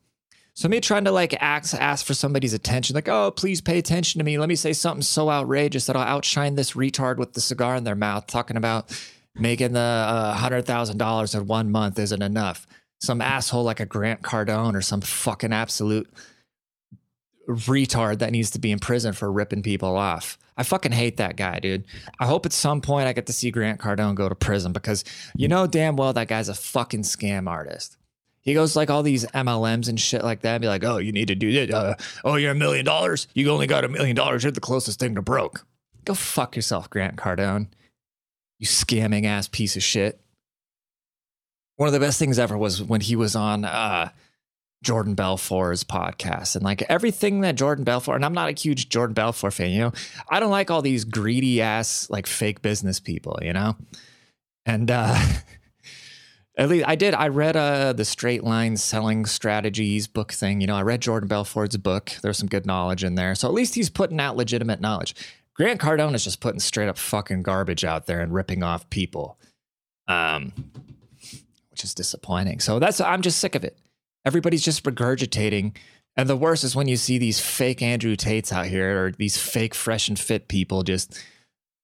So 0.55 0.67
me 0.69 0.79
trying 0.79 1.05
to 1.05 1.11
like 1.11 1.33
ask 1.41 1.73
ask 1.73 2.05
for 2.05 2.13
somebody's 2.13 2.53
attention, 2.53 2.93
like, 2.93 3.09
oh, 3.09 3.31
please 3.31 3.59
pay 3.59 3.79
attention 3.79 4.19
to 4.19 4.25
me. 4.25 4.37
Let 4.37 4.49
me 4.49 4.55
say 4.55 4.73
something 4.73 5.01
so 5.01 5.29
outrageous 5.29 5.87
that 5.87 5.95
I'll 5.95 6.03
outshine 6.03 6.55
this 6.55 6.73
retard 6.73 7.17
with 7.17 7.33
the 7.33 7.41
cigar 7.41 7.75
in 7.75 7.83
their 7.83 7.95
mouth, 7.95 8.27
talking 8.27 8.57
about 8.57 8.95
making 9.35 9.73
the 9.73 9.79
uh, 9.79 10.33
hundred 10.35 10.65
thousand 10.65 10.99
dollars 10.99 11.33
in 11.33 11.47
one 11.47 11.71
month 11.71 11.97
isn't 11.97 12.21
enough 12.21 12.67
some 13.03 13.21
asshole 13.21 13.63
like 13.63 13.81
a 13.81 13.85
Grant 13.85 14.21
Cardone 14.21 14.75
or 14.75 14.81
some 14.81 15.01
fucking 15.01 15.51
absolute 15.51 16.09
retard 17.49 18.19
that 18.19 18.31
needs 18.31 18.51
to 18.51 18.59
be 18.59 18.71
in 18.71 18.79
prison 18.79 19.11
for 19.11 19.29
ripping 19.29 19.61
people 19.61 19.97
off. 19.97 20.37
I 20.55 20.63
fucking 20.63 20.93
hate 20.93 21.17
that 21.17 21.35
guy, 21.35 21.59
dude. 21.59 21.83
I 22.19 22.25
hope 22.25 22.45
at 22.45 22.53
some 22.53 22.79
point 22.79 23.07
I 23.07 23.13
get 23.13 23.25
to 23.25 23.33
see 23.33 23.51
Grant 23.51 23.81
Cardone 23.81 24.15
go 24.15 24.29
to 24.29 24.35
prison 24.35 24.71
because 24.71 25.03
you 25.35 25.49
know 25.49 25.67
damn 25.67 25.97
well 25.97 26.13
that 26.13 26.29
guy's 26.29 26.47
a 26.47 26.53
fucking 26.53 27.01
scam 27.01 27.49
artist. 27.49 27.97
He 28.43 28.53
goes 28.53 28.75
like 28.75 28.89
all 28.89 29.03
these 29.03 29.25
MLMs 29.27 29.89
and 29.89 29.99
shit 29.99 30.23
like 30.23 30.41
that 30.41 30.55
and 30.55 30.61
be 30.61 30.67
like, 30.67 30.83
oh, 30.83 30.97
you 30.97 31.11
need 31.11 31.29
to 31.29 31.35
do 31.35 31.51
this. 31.51 31.73
Uh, 31.73 31.95
oh, 32.23 32.35
you're 32.35 32.51
a 32.51 32.55
million 32.55 32.85
dollars? 32.85 33.27
You 33.33 33.49
only 33.49 33.67
got 33.67 33.85
a 33.85 33.89
million 33.89 34.15
dollars. 34.15 34.43
You're 34.43 34.51
the 34.51 34.59
closest 34.59 34.99
thing 34.99 35.15
to 35.15 35.21
broke. 35.21 35.65
Go 36.05 36.13
fuck 36.13 36.55
yourself, 36.55 36.89
Grant 36.89 37.15
Cardone. 37.15 37.67
You 38.59 38.67
scamming 38.67 39.25
ass 39.25 39.47
piece 39.47 39.75
of 39.75 39.83
shit 39.83 40.19
one 41.75 41.87
of 41.87 41.93
the 41.93 41.99
best 41.99 42.19
things 42.19 42.39
ever 42.39 42.57
was 42.57 42.81
when 42.81 43.01
he 43.01 43.15
was 43.15 43.35
on 43.35 43.65
uh, 43.65 44.09
Jordan 44.83 45.15
Belfort's 45.15 45.83
podcast 45.83 46.55
and 46.55 46.63
like 46.63 46.83
everything 46.83 47.41
that 47.41 47.55
Jordan 47.55 47.83
Belfort 47.83 48.15
and 48.15 48.25
I'm 48.25 48.33
not 48.33 48.49
a 48.49 48.53
huge 48.53 48.89
Jordan 48.89 49.13
Belfort 49.13 49.53
fan, 49.53 49.71
you 49.71 49.79
know. 49.79 49.93
I 50.29 50.39
don't 50.39 50.51
like 50.51 50.69
all 50.69 50.81
these 50.81 51.03
greedy 51.03 51.61
ass 51.61 52.09
like 52.09 52.27
fake 52.27 52.61
business 52.61 52.99
people, 52.99 53.39
you 53.41 53.53
know. 53.53 53.75
And 54.65 54.91
uh 54.91 55.19
at 56.55 56.69
least 56.69 56.87
I 56.87 56.95
did 56.95 57.13
I 57.13 57.29
read 57.29 57.55
uh 57.55 57.93
the 57.93 58.05
straight 58.05 58.43
line 58.43 58.77
selling 58.77 59.25
strategies 59.25 60.07
book 60.07 60.31
thing, 60.31 60.61
you 60.61 60.67
know. 60.67 60.75
I 60.75 60.81
read 60.83 61.01
Jordan 61.01 61.27
Belfort's 61.29 61.77
book. 61.77 62.11
There's 62.21 62.37
some 62.37 62.49
good 62.49 62.65
knowledge 62.65 63.03
in 63.03 63.15
there. 63.15 63.35
So 63.35 63.47
at 63.47 63.53
least 63.53 63.75
he's 63.75 63.89
putting 63.89 64.19
out 64.19 64.37
legitimate 64.37 64.81
knowledge. 64.81 65.15
Grant 65.55 65.79
Cardone 65.79 66.15
is 66.15 66.23
just 66.23 66.41
putting 66.41 66.59
straight 66.59 66.89
up 66.89 66.97
fucking 66.97 67.43
garbage 67.43 67.83
out 67.83 68.05
there 68.05 68.21
and 68.21 68.33
ripping 68.33 68.63
off 68.63 68.89
people. 68.89 69.37
Um 70.07 70.53
which 71.71 71.83
is 71.83 71.95
disappointing. 71.95 72.59
So 72.59 72.77
that's 72.77 73.01
I'm 73.01 73.21
just 73.21 73.39
sick 73.39 73.55
of 73.55 73.63
it. 73.63 73.77
Everybody's 74.25 74.63
just 74.63 74.83
regurgitating. 74.83 75.75
And 76.15 76.29
the 76.29 76.37
worst 76.37 76.63
is 76.63 76.75
when 76.75 76.87
you 76.87 76.97
see 76.97 77.17
these 77.17 77.39
fake 77.39 77.81
Andrew 77.81 78.15
Tates 78.15 78.53
out 78.53 78.67
here 78.67 79.05
or 79.05 79.11
these 79.11 79.37
fake 79.37 79.73
fresh 79.73 80.07
and 80.07 80.19
fit 80.19 80.47
people 80.47 80.83
just 80.83 81.19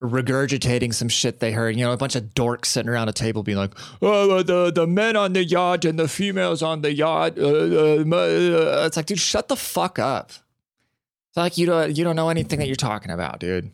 regurgitating 0.01 0.93
some 0.93 1.09
shit 1.09 1.39
they 1.39 1.51
heard. 1.51 1.75
You 1.75 1.85
know, 1.85 1.91
a 1.91 1.97
bunch 1.97 2.15
of 2.15 2.33
dorks 2.33 2.67
sitting 2.67 2.89
around 2.89 3.09
a 3.09 3.13
table 3.13 3.43
being 3.43 3.57
like, 3.57 3.73
"Oh, 4.01 4.41
the 4.43 4.71
the 4.71 4.87
men 4.87 5.15
on 5.15 5.33
the 5.33 5.43
yacht 5.43 5.85
and 5.85 5.99
the 5.99 6.07
females 6.07 6.63
on 6.63 6.81
the 6.81 6.93
yacht." 6.93 7.37
Uh, 7.37 7.43
uh, 7.43 8.03
uh. 8.03 8.85
It's 8.85 8.97
like, 8.97 9.05
dude, 9.05 9.19
shut 9.19 9.47
the 9.47 9.55
fuck 9.55 9.99
up. 9.99 10.29
It's 10.29 11.37
like 11.37 11.57
you 11.57 11.65
don't 11.65 11.97
you 11.97 12.03
don't 12.03 12.15
know 12.15 12.29
anything 12.29 12.59
that 12.59 12.67
you're 12.67 12.75
talking 12.75 13.11
about, 13.11 13.39
dude. 13.39 13.71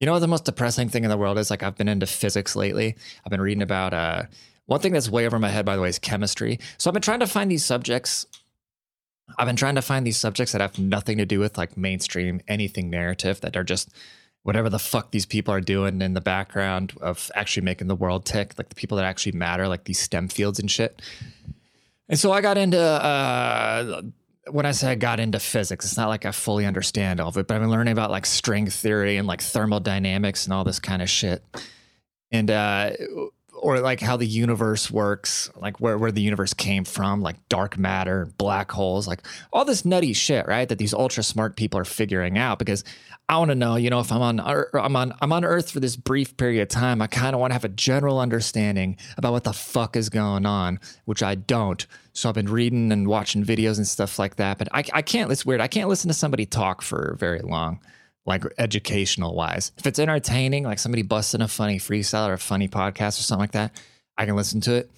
You 0.00 0.06
know 0.06 0.12
what 0.12 0.20
the 0.20 0.28
most 0.28 0.46
depressing 0.46 0.88
thing 0.88 1.04
in 1.04 1.10
the 1.10 1.18
world 1.18 1.38
is? 1.38 1.50
Like 1.50 1.62
I've 1.62 1.76
been 1.76 1.88
into 1.88 2.06
physics 2.06 2.56
lately. 2.56 2.96
I've 3.24 3.30
been 3.30 3.40
reading 3.40 3.62
about 3.62 3.94
uh 3.94 4.24
one 4.66 4.80
thing 4.80 4.92
that's 4.92 5.10
way 5.10 5.26
over 5.26 5.38
my 5.38 5.48
head, 5.48 5.66
by 5.66 5.76
the 5.76 5.82
way, 5.82 5.88
is 5.88 5.98
chemistry. 5.98 6.58
So 6.78 6.88
I've 6.88 6.94
been 6.94 7.02
trying 7.02 7.20
to 7.20 7.26
find 7.26 7.50
these 7.50 7.64
subjects. 7.64 8.26
I've 9.38 9.46
been 9.46 9.56
trying 9.56 9.74
to 9.74 9.82
find 9.82 10.06
these 10.06 10.16
subjects 10.16 10.52
that 10.52 10.60
have 10.60 10.78
nothing 10.78 11.18
to 11.18 11.26
do 11.26 11.38
with 11.38 11.58
like 11.58 11.76
mainstream 11.76 12.40
anything 12.48 12.88
narrative 12.88 13.40
that 13.42 13.56
are 13.56 13.64
just 13.64 13.90
whatever 14.42 14.70
the 14.70 14.78
fuck 14.78 15.10
these 15.10 15.26
people 15.26 15.52
are 15.52 15.60
doing 15.60 16.00
in 16.00 16.14
the 16.14 16.20
background 16.20 16.92
of 17.00 17.30
actually 17.34 17.62
making 17.62 17.88
the 17.88 17.94
world 17.94 18.24
tick, 18.24 18.54
like 18.56 18.68
the 18.68 18.74
people 18.74 18.96
that 18.96 19.04
actually 19.04 19.32
matter, 19.32 19.68
like 19.68 19.84
these 19.84 19.98
STEM 19.98 20.28
fields 20.28 20.58
and 20.58 20.70
shit. 20.70 21.02
And 22.08 22.18
so 22.18 22.32
I 22.32 22.40
got 22.40 22.58
into 22.58 22.80
uh, 22.80 24.02
when 24.50 24.66
I 24.66 24.72
say 24.72 24.90
I 24.90 24.94
got 24.94 25.20
into 25.20 25.38
physics, 25.38 25.84
it's 25.84 25.96
not 25.96 26.08
like 26.08 26.24
I 26.24 26.32
fully 26.32 26.66
understand 26.66 27.20
all 27.20 27.28
of 27.28 27.36
it, 27.36 27.46
but 27.46 27.54
I've 27.54 27.60
been 27.60 27.70
learning 27.70 27.92
about 27.92 28.10
like 28.10 28.26
string 28.26 28.68
theory 28.68 29.16
and 29.16 29.28
like 29.28 29.42
thermodynamics 29.42 30.44
and 30.44 30.54
all 30.54 30.64
this 30.64 30.80
kind 30.80 31.02
of 31.02 31.10
shit. 31.10 31.44
And 32.32 32.50
uh, 32.50 32.92
or 33.60 33.80
like 33.80 34.00
how 34.00 34.16
the 34.16 34.26
universe 34.26 34.90
works, 34.90 35.50
like 35.56 35.80
where, 35.80 35.98
where 35.98 36.10
the 36.10 36.22
universe 36.22 36.54
came 36.54 36.84
from, 36.84 37.20
like 37.20 37.36
dark 37.48 37.78
matter, 37.78 38.26
black 38.38 38.72
holes, 38.72 39.06
like 39.06 39.26
all 39.52 39.64
this 39.64 39.84
nutty 39.84 40.12
shit, 40.12 40.46
right? 40.46 40.68
That 40.68 40.78
these 40.78 40.94
ultra 40.94 41.22
smart 41.22 41.56
people 41.56 41.78
are 41.78 41.84
figuring 41.84 42.38
out 42.38 42.58
because 42.58 42.84
I 43.28 43.38
want 43.38 43.50
to 43.50 43.54
know, 43.54 43.76
you 43.76 43.90
know, 43.90 44.00
if 44.00 44.10
I'm 44.10 44.22
on 44.22 44.40
I'm 44.40 44.96
on 44.96 45.14
I'm 45.20 45.32
on 45.32 45.44
Earth 45.44 45.70
for 45.70 45.78
this 45.78 45.94
brief 45.94 46.36
period 46.36 46.62
of 46.62 46.68
time, 46.68 47.02
I 47.02 47.06
kind 47.06 47.34
of 47.34 47.40
want 47.40 47.50
to 47.50 47.54
have 47.54 47.64
a 47.64 47.68
general 47.68 48.18
understanding 48.18 48.96
about 49.16 49.32
what 49.32 49.44
the 49.44 49.52
fuck 49.52 49.94
is 49.94 50.08
going 50.08 50.46
on, 50.46 50.80
which 51.04 51.22
I 51.22 51.34
don't. 51.34 51.86
So 52.12 52.28
I've 52.28 52.34
been 52.34 52.48
reading 52.48 52.90
and 52.90 53.06
watching 53.06 53.44
videos 53.44 53.76
and 53.76 53.86
stuff 53.86 54.18
like 54.18 54.36
that, 54.36 54.58
but 54.58 54.68
I 54.72 54.84
I 54.92 55.02
can't. 55.02 55.30
It's 55.30 55.46
weird. 55.46 55.60
I 55.60 55.68
can't 55.68 55.88
listen 55.88 56.08
to 56.08 56.14
somebody 56.14 56.46
talk 56.46 56.82
for 56.82 57.14
very 57.18 57.40
long 57.40 57.80
like 58.26 58.44
educational 58.58 59.34
wise. 59.34 59.72
If 59.78 59.86
it's 59.86 59.98
entertaining, 59.98 60.64
like 60.64 60.78
somebody 60.78 61.02
busting 61.02 61.40
a 61.40 61.48
funny 61.48 61.78
freestyle 61.78 62.28
or 62.28 62.34
a 62.34 62.38
funny 62.38 62.68
podcast 62.68 63.18
or 63.18 63.22
something 63.22 63.42
like 63.42 63.52
that, 63.52 63.80
I 64.16 64.26
can 64.26 64.36
listen 64.36 64.60
to 64.62 64.74
it. 64.74 64.90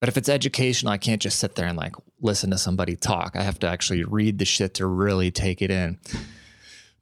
But 0.00 0.08
if 0.08 0.16
it's 0.16 0.28
educational, 0.28 0.92
I 0.92 0.98
can't 0.98 1.22
just 1.22 1.38
sit 1.38 1.54
there 1.54 1.66
and 1.66 1.78
like 1.78 1.94
listen 2.20 2.50
to 2.50 2.58
somebody 2.58 2.96
talk. 2.96 3.36
I 3.36 3.42
have 3.42 3.58
to 3.60 3.68
actually 3.68 4.02
read 4.02 4.38
the 4.38 4.44
shit 4.44 4.74
to 4.74 4.86
really 4.86 5.30
take 5.30 5.62
it 5.62 5.70
in. 5.70 5.98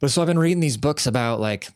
But 0.01 0.11
so 0.11 0.21
I've 0.21 0.29
been 0.29 0.39
reading 0.39 0.61
these 0.61 0.77
books 0.77 1.07
about 1.07 1.41
like 1.41 1.69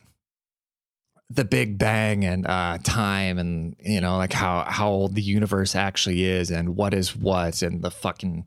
the 1.30 1.44
Big 1.44 1.78
Bang 1.78 2.24
and 2.24 2.46
uh, 2.46 2.78
time 2.82 3.38
and 3.38 3.76
you 3.80 4.00
know 4.00 4.16
like 4.16 4.32
how 4.32 4.64
how 4.68 4.88
old 4.90 5.14
the 5.14 5.22
universe 5.22 5.74
actually 5.74 6.24
is 6.24 6.50
and 6.50 6.76
what 6.76 6.92
is 6.92 7.16
what 7.16 7.62
and 7.62 7.82
the 7.82 7.90
fucking 7.90 8.46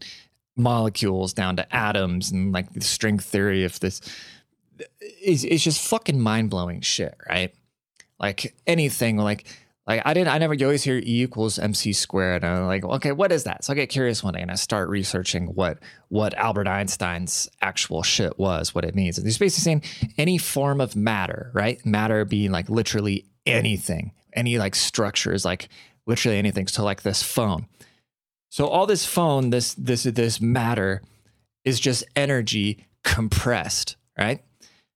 molecules 0.56 1.34
down 1.34 1.56
to 1.56 1.76
atoms 1.76 2.32
and 2.32 2.52
like 2.52 2.72
the 2.74 2.82
string 2.82 3.20
theory 3.20 3.64
of 3.64 3.80
this 3.80 4.02
is 5.22 5.44
it's 5.44 5.64
just 5.64 5.88
fucking 5.88 6.20
mind 6.20 6.50
blowing 6.50 6.82
shit, 6.82 7.16
right? 7.30 7.54
Like 8.20 8.56
anything, 8.66 9.18
like 9.18 9.46
like 9.88 10.02
I 10.04 10.14
didn't, 10.14 10.34
I 10.34 10.38
never. 10.38 10.54
You 10.54 10.66
always 10.66 10.84
hear 10.84 10.98
E 10.98 11.24
equals 11.24 11.58
MC 11.58 11.94
squared, 11.94 12.44
and 12.44 12.54
I'm 12.54 12.68
like, 12.68 12.84
okay, 12.84 13.14
what 13.14 13.32
is 13.32 13.46
that? 13.46 13.64
So 13.64 13.72
I 13.72 13.76
get 13.76 13.88
curious 13.88 14.22
one 14.22 14.34
day, 14.34 14.42
and 14.42 14.52
I 14.52 14.56
start 14.56 14.90
researching 14.90 15.48
what 15.48 15.80
what 16.10 16.34
Albert 16.34 16.68
Einstein's 16.68 17.50
actual 17.62 18.04
shit 18.04 18.38
was, 18.38 18.76
what 18.76 18.84
it 18.84 18.96
means. 18.96 19.18
And 19.18 19.26
he's 19.26 19.38
basically 19.38 19.64
saying 19.64 20.12
any 20.18 20.38
form 20.38 20.82
of 20.82 20.98
matter, 20.98 21.52
right? 21.54 21.84
Matter 21.86 22.26
being 22.26 22.52
like 22.52 22.70
literally 22.70 23.26
anything, 23.46 24.12
any 24.34 24.58
like 24.58 24.76
structures, 24.76 25.46
like 25.46 25.70
literally 26.06 26.38
anything. 26.38 26.68
So 26.68 26.84
like 26.84 27.04
this 27.04 27.24
phone. 27.24 27.68
So 28.50 28.68
all 28.68 28.88
this 28.88 29.06
phone, 29.06 29.52
this 29.52 29.74
this 29.76 30.04
this 30.04 30.42
matter, 30.42 31.02
is 31.64 31.80
just 31.80 32.04
energy 32.14 32.86
compressed, 33.06 33.96
right? 34.18 34.44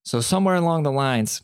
So 0.03 0.21
somewhere 0.21 0.55
along 0.55 0.83
the 0.83 0.91
lines, 0.91 1.41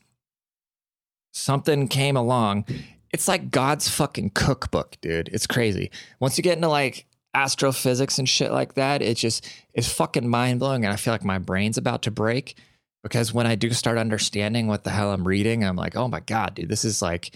something 1.33 1.87
came 1.87 2.17
along. 2.17 2.65
It's 3.13 3.27
like 3.27 3.51
God's 3.51 3.87
fucking 3.87 4.31
cookbook, 4.31 4.97
dude. 5.01 5.29
It's 5.29 5.47
crazy. 5.47 5.91
Once 6.19 6.37
you 6.37 6.43
get 6.43 6.57
into 6.57 6.67
like 6.67 7.05
astrophysics 7.33 8.17
and 8.17 8.27
shit 8.27 8.51
like 8.51 8.73
that, 8.73 9.01
it 9.01 9.15
just 9.15 9.47
is 9.73 9.91
fucking 9.91 10.27
mind 10.27 10.59
blowing. 10.59 10.83
And 10.83 10.93
I 10.93 10.97
feel 10.97 11.13
like 11.13 11.23
my 11.23 11.37
brain's 11.37 11.77
about 11.77 12.01
to 12.03 12.11
break 12.11 12.57
because 13.03 13.33
when 13.33 13.47
I 13.47 13.55
do 13.55 13.71
start 13.71 13.97
understanding 13.97 14.67
what 14.67 14.83
the 14.83 14.89
hell 14.89 15.13
I'm 15.13 15.27
reading, 15.27 15.63
I'm 15.63 15.75
like, 15.75 15.95
oh 15.95 16.07
my 16.07 16.19
God, 16.19 16.55
dude, 16.55 16.69
this 16.69 16.83
is 16.83 17.01
like 17.01 17.35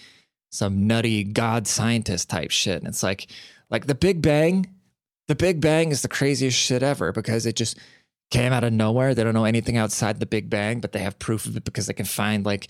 some 0.52 0.88
nutty 0.88 1.24
God 1.24 1.68
scientist 1.68 2.30
type 2.30 2.52
shit. 2.52 2.80
And 2.80 2.88
it's 2.88 3.04
like, 3.04 3.28
like 3.70 3.86
the 3.88 3.96
Big 3.96 4.22
Bang, 4.22 4.68
the 5.28 5.36
Big 5.36 5.62
Bang 5.62 5.92
is 5.92 6.02
the 6.02 6.10
craziest 6.10 6.58
shit 6.58 6.84
ever 6.84 7.12
because 7.12 7.46
it 7.46 7.56
just 7.56 7.78
came 8.32 8.54
out 8.54 8.64
of 8.64 8.74
nowhere. 8.74 9.14
They 9.14 9.24
don't 9.24 9.34
know 9.34 9.46
anything 9.46 9.78
outside 9.78 10.20
the 10.20 10.26
Big 10.26 10.50
Bang, 10.50 10.80
but 10.80 10.94
they 10.94 11.00
have 11.00 11.20
proof 11.20 11.46
of 11.46 11.56
it 11.56 11.64
because 11.64 11.86
they 11.86 11.94
can 11.94 12.06
find 12.06 12.46
like 12.46 12.70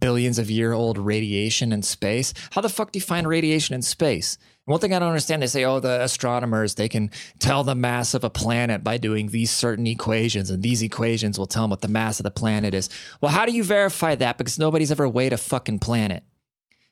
billions 0.00 0.38
of 0.38 0.50
year 0.50 0.72
old 0.72 0.98
radiation 0.98 1.72
in 1.72 1.82
space. 1.82 2.34
How 2.52 2.60
the 2.60 2.68
fuck 2.68 2.92
do 2.92 2.98
you 2.98 3.04
find 3.04 3.26
radiation 3.26 3.74
in 3.74 3.82
space? 3.82 4.38
One 4.66 4.80
thing 4.80 4.92
I 4.92 4.98
don't 4.98 5.08
understand, 5.08 5.40
they 5.40 5.46
say, 5.46 5.64
oh, 5.64 5.80
the 5.80 6.02
astronomers, 6.02 6.74
they 6.74 6.90
can 6.90 7.10
tell 7.38 7.64
the 7.64 7.74
mass 7.74 8.12
of 8.12 8.22
a 8.22 8.28
planet 8.28 8.84
by 8.84 8.98
doing 8.98 9.28
these 9.28 9.50
certain 9.50 9.86
equations, 9.86 10.50
and 10.50 10.62
these 10.62 10.82
equations 10.82 11.38
will 11.38 11.46
tell 11.46 11.62
them 11.62 11.70
what 11.70 11.80
the 11.80 11.88
mass 11.88 12.20
of 12.20 12.24
the 12.24 12.30
planet 12.30 12.74
is. 12.74 12.90
Well, 13.22 13.32
how 13.32 13.46
do 13.46 13.52
you 13.52 13.64
verify 13.64 14.14
that? 14.16 14.36
Because 14.36 14.58
nobody's 14.58 14.92
ever 14.92 15.08
weighed 15.08 15.32
a 15.32 15.38
fucking 15.38 15.78
planet. 15.78 16.22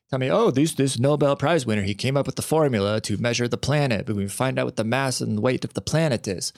Tell 0.09 0.19
me, 0.19 0.31
oh, 0.31 0.51
this 0.51 0.73
this 0.73 0.99
Nobel 0.99 1.37
Prize 1.37 1.67
winner, 1.67 1.83
he 1.83 1.95
came 1.95 2.17
up 2.17 2.25
with 2.25 2.37
the 2.37 2.43
formula 2.43 2.99
to 3.03 3.19
measure 3.19 3.47
the 3.47 3.59
planet, 3.59 4.07
but 4.07 4.17
we 4.17 4.27
find 4.27 4.59
out 4.59 4.65
what 4.65 4.77
the 4.77 4.85
mass 4.85 5.21
and 5.21 5.41
weight 5.41 5.65
of 5.65 5.75
the 5.75 5.83
planet 5.83 6.27
is. 6.27 6.55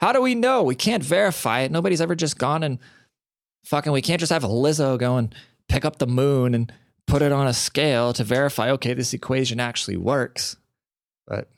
How 0.00 0.12
do 0.12 0.22
we 0.22 0.34
know? 0.34 0.62
We 0.62 0.74
can't 0.74 1.04
verify 1.04 1.60
it. 1.60 1.70
Nobody's 1.70 2.00
ever 2.00 2.14
just 2.14 2.38
gone 2.38 2.62
and 2.62 2.78
fucking, 3.64 3.92
we 3.92 4.02
can't 4.02 4.20
just 4.20 4.32
have 4.32 4.42
Lizzo 4.42 4.98
go 4.98 5.16
and 5.16 5.34
pick 5.68 5.84
up 5.84 5.98
the 5.98 6.06
moon 6.06 6.54
and 6.54 6.72
put 7.06 7.22
it 7.22 7.32
on 7.32 7.46
a 7.46 7.52
scale 7.52 8.12
to 8.14 8.24
verify, 8.24 8.70
okay, 8.70 8.94
this 8.94 9.12
equation 9.12 9.60
actually 9.60 9.96
works. 9.96 10.56
But 11.26 11.50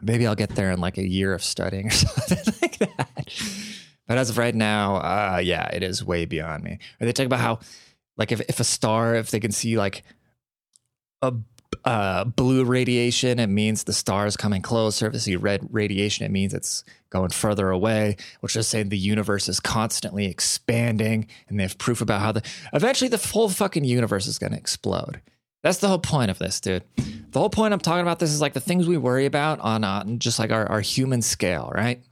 maybe 0.00 0.26
I'll 0.26 0.34
get 0.34 0.50
there 0.50 0.72
in 0.72 0.80
like 0.80 0.98
a 0.98 1.08
year 1.08 1.32
of 1.32 1.44
studying 1.44 1.86
or 1.86 1.90
something 1.92 2.54
like 2.60 2.78
that. 2.78 3.28
But 4.08 4.18
as 4.18 4.30
of 4.30 4.38
right 4.38 4.54
now, 4.54 4.96
uh, 4.96 5.40
yeah, 5.42 5.68
it 5.68 5.82
is 5.82 6.04
way 6.04 6.24
beyond 6.24 6.64
me. 6.64 6.78
Or 7.00 7.06
they 7.06 7.12
talk 7.12 7.26
about 7.26 7.40
how, 7.40 7.60
like, 8.16 8.32
if, 8.32 8.40
if 8.40 8.58
a 8.58 8.64
star, 8.64 9.14
if 9.14 9.30
they 9.30 9.38
can 9.38 9.52
see 9.52 9.76
like 9.76 10.02
a 11.22 11.34
uh, 11.84 12.24
blue 12.24 12.64
radiation, 12.64 13.38
it 13.38 13.48
means 13.48 13.84
the 13.84 13.92
star 13.92 14.26
is 14.26 14.36
coming 14.36 14.62
closer. 14.62 15.06
If 15.06 15.14
you 15.14 15.18
see 15.18 15.36
red 15.36 15.66
radiation, 15.70 16.24
it 16.24 16.30
means 16.30 16.54
it's 16.54 16.84
going 17.10 17.30
further 17.30 17.70
away, 17.70 18.16
which 18.40 18.56
is 18.56 18.68
saying 18.68 18.88
the 18.88 18.98
universe 18.98 19.48
is 19.48 19.60
constantly 19.60 20.26
expanding. 20.26 21.26
And 21.48 21.58
they 21.58 21.62
have 21.62 21.78
proof 21.78 22.00
about 22.00 22.20
how 22.20 22.32
the 22.32 22.42
eventually 22.72 23.08
the 23.08 23.16
whole 23.16 23.48
fucking 23.48 23.84
universe 23.84 24.26
is 24.26 24.38
going 24.38 24.52
to 24.52 24.58
explode. 24.58 25.20
That's 25.62 25.78
the 25.78 25.88
whole 25.88 25.98
point 25.98 26.30
of 26.30 26.38
this, 26.38 26.60
dude. 26.60 26.84
The 27.30 27.38
whole 27.38 27.50
point 27.50 27.74
I'm 27.74 27.80
talking 27.80 28.02
about 28.02 28.18
this 28.18 28.32
is 28.32 28.40
like 28.40 28.52
the 28.52 28.60
things 28.60 28.86
we 28.86 28.96
worry 28.96 29.26
about 29.26 29.60
on 29.60 29.84
uh, 29.84 30.04
just 30.18 30.38
like 30.38 30.52
our, 30.52 30.66
our 30.66 30.80
human 30.80 31.20
scale, 31.20 31.70
right? 31.74 32.02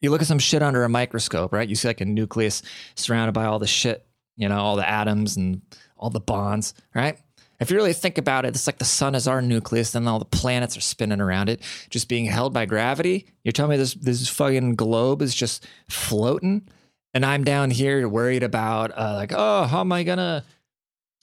You 0.00 0.10
look 0.10 0.20
at 0.20 0.26
some 0.26 0.38
shit 0.38 0.62
under 0.62 0.84
a 0.84 0.88
microscope, 0.88 1.52
right? 1.52 1.68
You 1.68 1.74
see 1.74 1.88
like 1.88 2.02
a 2.02 2.04
nucleus 2.04 2.62
surrounded 2.94 3.32
by 3.32 3.46
all 3.46 3.58
the 3.58 3.66
shit, 3.66 4.06
you 4.36 4.48
know, 4.48 4.58
all 4.58 4.76
the 4.76 4.88
atoms 4.88 5.36
and 5.36 5.62
all 5.96 6.10
the 6.10 6.20
bonds, 6.20 6.74
right? 6.94 7.18
If 7.58 7.70
you 7.70 7.76
really 7.76 7.92
think 7.92 8.18
about 8.18 8.44
it, 8.44 8.54
it's 8.54 8.66
like 8.66 8.78
the 8.78 8.84
sun 8.84 9.14
is 9.14 9.26
our 9.26 9.40
nucleus, 9.40 9.94
and 9.94 10.08
all 10.08 10.18
the 10.18 10.24
planets 10.24 10.76
are 10.76 10.82
spinning 10.82 11.20
around 11.20 11.48
it, 11.48 11.62
just 11.90 12.08
being 12.08 12.26
held 12.26 12.52
by 12.52 12.66
gravity. 12.66 13.26
You're 13.44 13.52
telling 13.52 13.70
me 13.70 13.76
this 13.76 13.94
this 13.94 14.28
fucking 14.28 14.74
globe 14.74 15.22
is 15.22 15.34
just 15.34 15.66
floating, 15.88 16.68
and 17.14 17.24
I'm 17.24 17.44
down 17.44 17.70
here 17.70 18.08
worried 18.08 18.42
about 18.42 18.92
uh, 18.96 19.14
like, 19.14 19.32
oh, 19.34 19.64
how 19.64 19.80
am 19.80 19.92
I 19.92 20.02
gonna? 20.02 20.44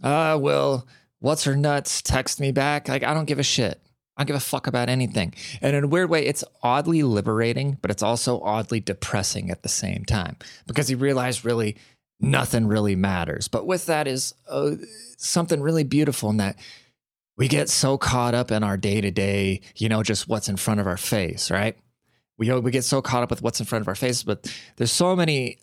Uh, 0.01 0.37
will 0.41 0.87
what's 1.19 1.45
her 1.45 1.55
nuts 1.55 2.01
text 2.01 2.39
me 2.39 2.51
back? 2.51 2.89
Like, 2.89 3.03
I 3.03 3.13
don't 3.13 3.25
give 3.25 3.39
a 3.39 3.43
shit. 3.43 3.79
I 4.15 4.21
don't 4.21 4.27
give 4.27 4.35
a 4.35 4.41
fuck 4.41 4.67
about 4.67 4.89
anything. 4.89 5.33
And 5.61 5.75
in 5.75 5.85
a 5.85 5.87
weird 5.87 6.09
way, 6.09 6.25
it's 6.25 6.43
oddly 6.61 7.01
liberating, 7.01 7.79
but 7.81 7.89
it's 7.89 8.03
also 8.03 8.41
oddly 8.41 8.79
depressing 8.79 9.49
at 9.49 9.63
the 9.63 9.69
same 9.69 10.05
time 10.05 10.35
because 10.67 10.91
you 10.91 10.97
realize 10.97 11.45
really 11.45 11.77
nothing 12.23 12.67
really 12.67 12.95
matters. 12.95 13.47
But 13.47 13.67
with 13.67 13.85
that 13.87 14.07
is 14.07 14.33
uh, 14.47 14.71
something 15.17 15.61
really 15.61 15.83
beautiful 15.83 16.29
in 16.29 16.37
that 16.37 16.57
we 17.37 17.47
get 17.47 17.69
so 17.69 17.97
caught 17.97 18.33
up 18.33 18.51
in 18.51 18.63
our 18.63 18.77
day 18.77 19.01
to 19.01 19.11
day, 19.11 19.61
you 19.75 19.89
know, 19.89 20.03
just 20.03 20.27
what's 20.27 20.49
in 20.49 20.57
front 20.57 20.79
of 20.79 20.87
our 20.87 20.97
face, 20.97 21.49
right? 21.49 21.77
We 22.37 22.51
we 22.59 22.71
get 22.71 22.83
so 22.83 23.01
caught 23.01 23.23
up 23.23 23.29
with 23.29 23.41
what's 23.41 23.59
in 23.59 23.65
front 23.65 23.81
of 23.81 23.87
our 23.87 23.95
face, 23.95 24.23
but 24.23 24.53
there's 24.77 24.91
so 24.91 25.15
many. 25.15 25.59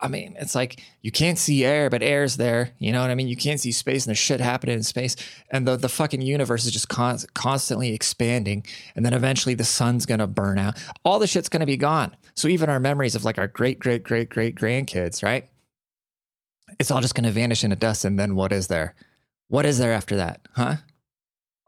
I 0.00 0.08
mean, 0.08 0.34
it's 0.36 0.56
like 0.56 0.80
you 1.00 1.12
can't 1.12 1.38
see 1.38 1.64
air, 1.64 1.88
but 1.88 2.02
air's 2.02 2.36
there. 2.36 2.72
You 2.78 2.90
know 2.90 3.00
what 3.02 3.10
I 3.10 3.14
mean? 3.14 3.28
You 3.28 3.36
can't 3.36 3.60
see 3.60 3.70
space, 3.70 4.04
and 4.04 4.10
there's 4.10 4.18
shit 4.18 4.40
happening 4.40 4.76
in 4.76 4.82
space, 4.82 5.14
and 5.50 5.66
the 5.66 5.76
the 5.76 5.88
fucking 5.88 6.22
universe 6.22 6.64
is 6.64 6.72
just 6.72 6.88
con- 6.88 7.18
constantly 7.34 7.92
expanding, 7.92 8.64
and 8.96 9.04
then 9.04 9.14
eventually 9.14 9.54
the 9.54 9.64
sun's 9.64 10.06
gonna 10.06 10.26
burn 10.26 10.58
out. 10.58 10.76
All 11.04 11.18
the 11.18 11.26
shit's 11.26 11.48
gonna 11.48 11.66
be 11.66 11.76
gone. 11.76 12.16
So 12.34 12.48
even 12.48 12.70
our 12.70 12.80
memories 12.80 13.14
of 13.14 13.24
like 13.24 13.38
our 13.38 13.48
great 13.48 13.78
great 13.78 14.02
great 14.02 14.28
great 14.28 14.56
grandkids, 14.56 15.22
right? 15.22 15.48
It's 16.78 16.90
all 16.90 17.00
just 17.00 17.14
going 17.14 17.24
to 17.24 17.30
vanish 17.30 17.64
into 17.64 17.76
dust. 17.76 18.04
And 18.04 18.18
then 18.18 18.34
what 18.34 18.52
is 18.52 18.68
there? 18.68 18.94
What 19.48 19.66
is 19.66 19.78
there 19.78 19.92
after 19.92 20.16
that? 20.16 20.40
Huh? 20.52 20.76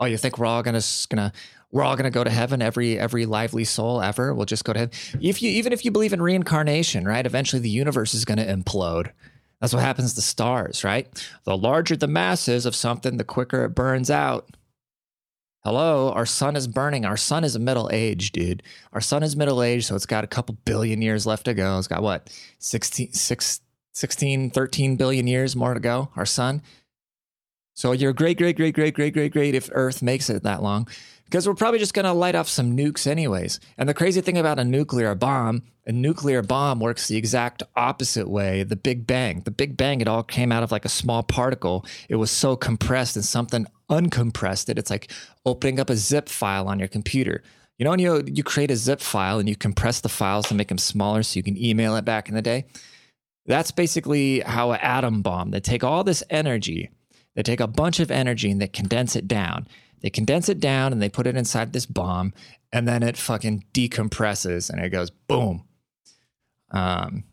Oh, 0.00 0.06
you 0.06 0.16
think 0.16 0.38
we're 0.38 0.46
all 0.46 0.62
gonna 0.62 0.82
gonna 1.08 1.32
we're 1.70 1.84
all 1.84 1.96
gonna 1.96 2.10
go 2.10 2.24
to 2.24 2.30
heaven? 2.30 2.60
Every 2.62 2.98
every 2.98 3.26
lively 3.26 3.64
soul 3.64 4.02
ever 4.02 4.34
will 4.34 4.44
just 4.44 4.64
go 4.64 4.72
to 4.72 4.78
heaven. 4.80 4.94
If 5.20 5.40
you 5.40 5.50
even 5.50 5.72
if 5.72 5.84
you 5.84 5.90
believe 5.90 6.12
in 6.12 6.20
reincarnation, 6.20 7.06
right? 7.06 7.24
Eventually, 7.24 7.60
the 7.60 7.70
universe 7.70 8.14
is 8.14 8.24
going 8.24 8.38
to 8.38 8.46
implode. 8.46 9.12
That's 9.60 9.72
what 9.72 9.82
happens 9.82 10.14
to 10.14 10.20
stars, 10.20 10.84
right? 10.84 11.08
The 11.44 11.56
larger 11.56 11.96
the 11.96 12.08
masses 12.08 12.66
of 12.66 12.74
something, 12.74 13.16
the 13.16 13.24
quicker 13.24 13.64
it 13.64 13.70
burns 13.70 14.10
out. 14.10 14.56
Hello, 15.62 16.12
our 16.12 16.26
sun 16.26 16.56
is 16.56 16.68
burning. 16.68 17.06
Our 17.06 17.16
sun 17.16 17.42
is 17.44 17.56
a 17.56 17.58
middle 17.58 17.88
age, 17.90 18.32
dude. 18.32 18.62
Our 18.92 19.00
sun 19.00 19.22
is 19.22 19.34
middle 19.34 19.62
age, 19.62 19.86
so 19.86 19.94
it's 19.94 20.04
got 20.04 20.22
a 20.22 20.26
couple 20.26 20.58
billion 20.66 21.00
years 21.00 21.24
left 21.24 21.46
to 21.46 21.54
go. 21.54 21.78
It's 21.78 21.88
got 21.88 22.02
what, 22.02 22.28
16, 22.58 23.12
6, 23.12 23.60
16, 23.94 24.50
13 24.50 24.96
billion 24.96 25.26
years 25.26 25.56
more 25.56 25.72
to 25.72 25.80
go, 25.80 26.10
our 26.16 26.26
sun. 26.26 26.62
So 27.74 27.92
you're 27.92 28.12
great, 28.12 28.38
great, 28.38 28.56
great, 28.56 28.74
great, 28.74 28.94
great, 28.94 29.12
great, 29.12 29.32
great 29.32 29.54
if 29.54 29.68
Earth 29.72 30.02
makes 30.02 30.30
it 30.30 30.42
that 30.44 30.62
long, 30.62 30.86
because 31.24 31.48
we're 31.48 31.54
probably 31.54 31.80
just 31.80 31.94
going 31.94 32.04
to 32.04 32.12
light 32.12 32.34
off 32.34 32.48
some 32.48 32.76
nukes 32.76 33.06
anyways. 33.06 33.58
And 33.78 33.88
the 33.88 33.94
crazy 33.94 34.20
thing 34.20 34.38
about 34.38 34.58
a 34.60 34.64
nuclear 34.64 35.14
bomb, 35.14 35.62
a 35.86 35.92
nuclear 35.92 36.42
bomb 36.42 36.78
works 36.78 37.08
the 37.08 37.16
exact 37.16 37.62
opposite 37.74 38.28
way. 38.28 38.62
The 38.62 38.76
Big 38.76 39.06
Bang, 39.06 39.40
the 39.40 39.50
Big 39.50 39.76
Bang, 39.76 40.00
it 40.00 40.08
all 40.08 40.22
came 40.22 40.52
out 40.52 40.62
of 40.62 40.70
like 40.70 40.84
a 40.84 40.90
small 40.90 41.22
particle. 41.22 41.84
It 42.08 42.16
was 42.16 42.30
so 42.30 42.54
compressed 42.56 43.16
and 43.16 43.24
something 43.24 43.66
uncompressed 43.90 44.68
it, 44.68 44.78
it's 44.78 44.90
like 44.90 45.10
opening 45.44 45.78
up 45.78 45.90
a 45.90 45.96
zip 45.96 46.28
file 46.28 46.68
on 46.68 46.78
your 46.78 46.88
computer. 46.88 47.42
You 47.78 47.84
know, 47.84 47.90
when 47.90 47.98
you, 47.98 48.22
you 48.26 48.44
create 48.44 48.70
a 48.70 48.76
zip 48.76 49.00
file 49.00 49.38
and 49.38 49.48
you 49.48 49.56
compress 49.56 50.00
the 50.00 50.08
files 50.08 50.46
to 50.46 50.54
make 50.54 50.68
them 50.68 50.78
smaller 50.78 51.22
so 51.22 51.36
you 51.36 51.42
can 51.42 51.62
email 51.62 51.96
it 51.96 52.04
back 52.04 52.28
in 52.28 52.34
the 52.34 52.42
day? 52.42 52.66
That's 53.46 53.70
basically 53.70 54.40
how 54.40 54.72
an 54.72 54.80
atom 54.80 55.22
bomb, 55.22 55.50
they 55.50 55.60
take 55.60 55.84
all 55.84 56.02
this 56.02 56.22
energy, 56.30 56.90
they 57.34 57.42
take 57.42 57.60
a 57.60 57.66
bunch 57.66 58.00
of 58.00 58.10
energy 58.10 58.50
and 58.50 58.60
they 58.60 58.68
condense 58.68 59.16
it 59.16 59.28
down. 59.28 59.66
They 60.00 60.10
condense 60.10 60.48
it 60.48 60.60
down 60.60 60.92
and 60.92 61.00
they 61.00 61.08
put 61.08 61.26
it 61.26 61.36
inside 61.36 61.72
this 61.72 61.86
bomb, 61.86 62.34
and 62.72 62.86
then 62.86 63.02
it 63.02 63.16
fucking 63.16 63.64
decompresses 63.72 64.68
and 64.68 64.84
it 64.84 64.90
goes 64.90 65.10
boom. 65.10 65.64
Um, 66.70 67.24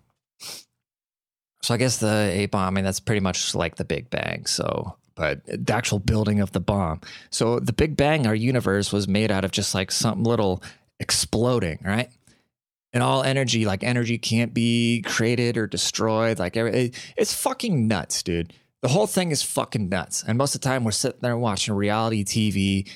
so 1.62 1.74
I 1.74 1.78
guess 1.78 1.98
the 1.98 2.32
A 2.34 2.46
bomb, 2.48 2.68
I 2.68 2.70
mean, 2.72 2.86
that's 2.86 3.00
pretty 3.00 3.20
much 3.20 3.54
like 3.56 3.76
the 3.76 3.84
Big 3.84 4.10
Bang. 4.10 4.46
So, 4.46 4.96
but 5.16 5.42
the 5.46 5.74
actual 5.74 6.00
building 6.00 6.40
of 6.40 6.54
the 6.54 6.60
bomb. 6.60 7.02
So 7.30 7.60
the 7.60 7.74
Big 7.74 7.98
Bang, 7.98 8.26
our 8.26 8.36
universe 8.36 8.92
was 8.92 9.08
made 9.08 9.32
out 9.32 9.46
of 9.46 9.52
just 9.52 9.76
like 9.76 9.92
something 9.92 10.24
little 10.24 10.64
exploding, 11.00 11.80
right? 11.84 12.10
And 12.94 13.02
all 13.02 13.24
energy, 13.24 13.66
like 13.66 13.84
energy 13.84 14.18
can't 14.18 14.54
be 14.54 15.02
created 15.06 15.58
or 15.58 15.66
destroyed. 15.66 16.40
Like 16.40 16.54
it's 16.56 17.34
fucking 17.34 17.88
nuts, 17.88 18.22
dude. 18.22 18.54
The 18.82 18.90
whole 18.90 19.08
thing 19.08 19.32
is 19.32 19.44
fucking 19.44 19.90
nuts. 19.90 20.24
And 20.28 20.38
most 20.38 20.56
of 20.56 20.62
the 20.62 20.68
time 20.68 20.84
we're 20.84 20.92
sitting 20.92 21.22
there 21.22 21.38
watching 21.38 21.74
reality 21.74 22.24
TV 22.26 22.90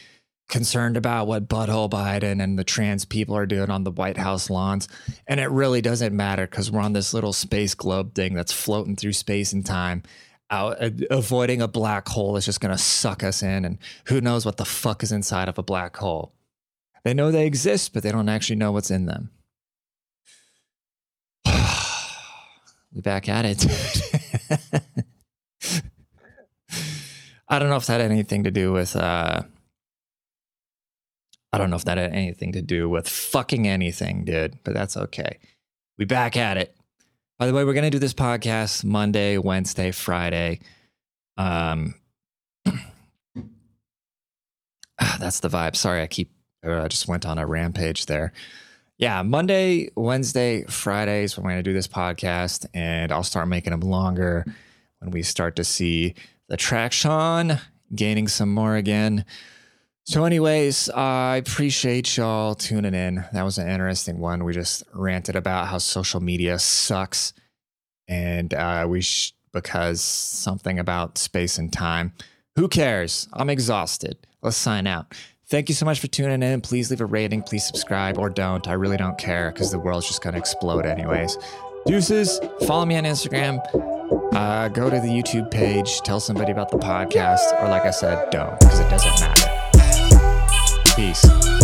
concerned 0.48 0.98
about 0.98 1.28
what 1.28 1.48
butthole 1.48 1.90
Biden 1.90 2.42
and 2.42 2.58
the 2.58 2.64
trans 2.64 3.06
people 3.06 3.36
are 3.36 3.46
doing 3.46 3.70
on 3.70 3.84
the 3.84 3.92
White 3.92 4.18
House 4.18 4.50
lawns. 4.50 4.88
And 5.28 5.40
it 5.40 5.50
really 5.50 5.82
doesn't 5.82 6.16
matter 6.16 6.48
because 6.48 6.72
we're 6.72 6.82
on 6.82 6.94
this 6.94 7.14
little 7.14 7.34
space 7.34 7.74
globe 7.74 8.14
thing 8.14 8.34
that's 8.34 8.52
floating 8.52 8.96
through 8.96 9.14
space 9.14 9.54
and 9.54 9.66
time. 9.66 10.04
Out, 10.52 10.82
uh, 10.82 10.92
avoiding 11.10 11.62
a 11.62 11.68
black 11.68 12.08
hole 12.08 12.38
is 12.38 12.46
just 12.46 12.62
going 12.62 12.76
to 12.76 12.82
suck 12.82 13.24
us 13.24 13.42
in. 13.42 13.66
And 13.66 13.80
who 14.06 14.22
knows 14.22 14.46
what 14.46 14.58
the 14.58 14.66
fuck 14.66 15.02
is 15.02 15.12
inside 15.12 15.50
of 15.50 15.58
a 15.58 15.64
black 15.64 15.98
hole? 15.98 16.34
They 17.04 17.14
know 17.14 17.32
they 17.32 17.48
exist, 17.48 17.94
but 17.94 18.04
they 18.04 18.12
don't 18.12 18.30
actually 18.30 18.58
know 18.58 18.72
what's 18.72 18.92
in 18.92 19.06
them. 19.06 19.32
We 22.96 23.02
back 23.02 23.28
at 23.28 23.46
it. 23.46 23.66
I 27.48 27.60
don't 27.60 27.70
know 27.70 27.76
if 27.76 27.86
that 27.88 28.00
had 28.02 28.10
anything 28.10 28.46
to 28.46 28.52
do 28.52 28.72
with 28.72 28.96
uh, 28.96 29.44
I 31.52 31.58
don't 31.58 31.70
know 31.70 31.76
if 31.76 31.86
that 31.86 31.98
had 31.98 32.14
anything 32.14 32.54
to 32.54 32.62
do 32.62 32.90
with 32.90 33.08
fucking 33.08 33.68
anything, 33.68 34.24
dude, 34.26 34.58
but 34.64 34.74
that's 34.74 34.98
okay. 34.98 35.40
We 35.98 36.06
back 36.06 36.38
at 36.38 36.58
it. 36.58 36.76
By 37.38 37.48
the 37.48 37.54
way, 37.54 37.66
we're 37.66 37.74
gonna 37.74 37.90
do 37.90 38.00
this 38.00 38.14
podcast 38.14 38.86
Monday, 38.86 39.38
Wednesday, 39.38 39.92
Friday. 39.92 40.60
Um, 41.38 41.96
that's 45.20 45.42
the 45.42 45.50
vibe. 45.50 45.76
Sorry, 45.76 46.02
I 46.02 46.08
keep. 46.08 46.32
Uh, 46.66 46.84
I 46.84 46.88
just 46.88 47.10
went 47.10 47.26
on 47.26 47.38
a 47.38 47.46
rampage 47.46 48.06
there. 48.06 48.32
Yeah, 48.98 49.24
Monday, 49.24 49.90
Wednesday, 49.96 50.64
Fridays. 50.64 51.38
We're 51.38 51.44
going 51.44 51.58
to 51.58 51.64
do 51.64 51.74
this 51.74 51.88
podcast, 51.88 52.66
and 52.74 53.12
I'll 53.12 53.24
start 53.24 53.50
making 53.50 53.72
them 53.72 53.82
longer 53.82 54.46
when 55.00 55.12
we 55.12 55.22
start 55.22 55.58
to 55.58 55.66
see 55.66 56.16
the 56.48 56.56
traction 56.56 57.60
gaining 57.94 58.30
some 58.30 58.54
more 58.54 58.78
again. 58.78 59.26
So, 60.06 60.24
anyways, 60.24 60.90
I 60.92 61.36
appreciate 61.38 62.16
y'all 62.16 62.56
tuning 62.56 62.94
in. 62.94 63.26
That 63.34 63.44
was 63.44 63.58
an 63.58 63.68
interesting 63.68 64.20
one. 64.20 64.46
We 64.46 64.54
just 64.54 64.84
ranted 64.94 65.36
about 65.36 65.68
how 65.68 65.80
social 65.80 66.22
media 66.22 66.58
sucks, 66.58 67.34
and 68.08 68.54
uh, 68.54 68.86
we 68.88 69.02
sh- 69.02 69.34
because 69.52 70.00
something 70.00 70.80
about 70.80 71.18
space 71.18 71.58
and 71.58 71.74
time. 71.74 72.14
Who 72.56 72.70
cares? 72.70 73.28
I'm 73.34 73.50
exhausted. 73.50 74.26
Let's 74.42 74.56
sign 74.56 74.88
out. 74.88 75.14
Thank 75.48 75.70
you 75.70 75.76
so 75.76 75.86
much 75.86 76.00
for 76.00 76.08
tuning 76.08 76.42
in. 76.42 76.62
Please 76.62 76.90
leave 76.90 77.02
a 77.02 77.06
rating. 77.06 77.44
Please 77.44 77.66
subscribe 77.66 78.18
or 78.18 78.30
don't. 78.30 78.68
I 78.68 78.74
really 78.74 78.98
don't 78.98 79.18
care 79.18 79.52
because 79.52 79.72
the 79.72 79.80
world's 79.80 80.08
just 80.08 80.24
going 80.24 80.34
to 80.34 80.40
explode 80.40 80.86
anyways. 80.86 81.38
Deuces. 81.86 82.40
Follow 82.66 82.86
me 82.86 82.98
on 82.98 83.04
Instagram. 83.04 83.60
Uh, 84.34 84.70
go 84.70 84.90
to 84.90 85.00
the 85.00 85.08
YouTube 85.08 85.52
page. 85.52 86.02
Tell 86.02 86.20
somebody 86.20 86.52
about 86.52 86.72
the 86.72 86.78
podcast. 86.78 87.62
Or, 87.62 87.70
like 87.70 87.84
I 87.84 87.92
said, 87.92 88.30
don't 88.32 88.60
because 88.60 88.80
it 88.80 88.90
doesn't 88.90 89.20
matter. 89.20 89.52
Peace. 90.96 91.55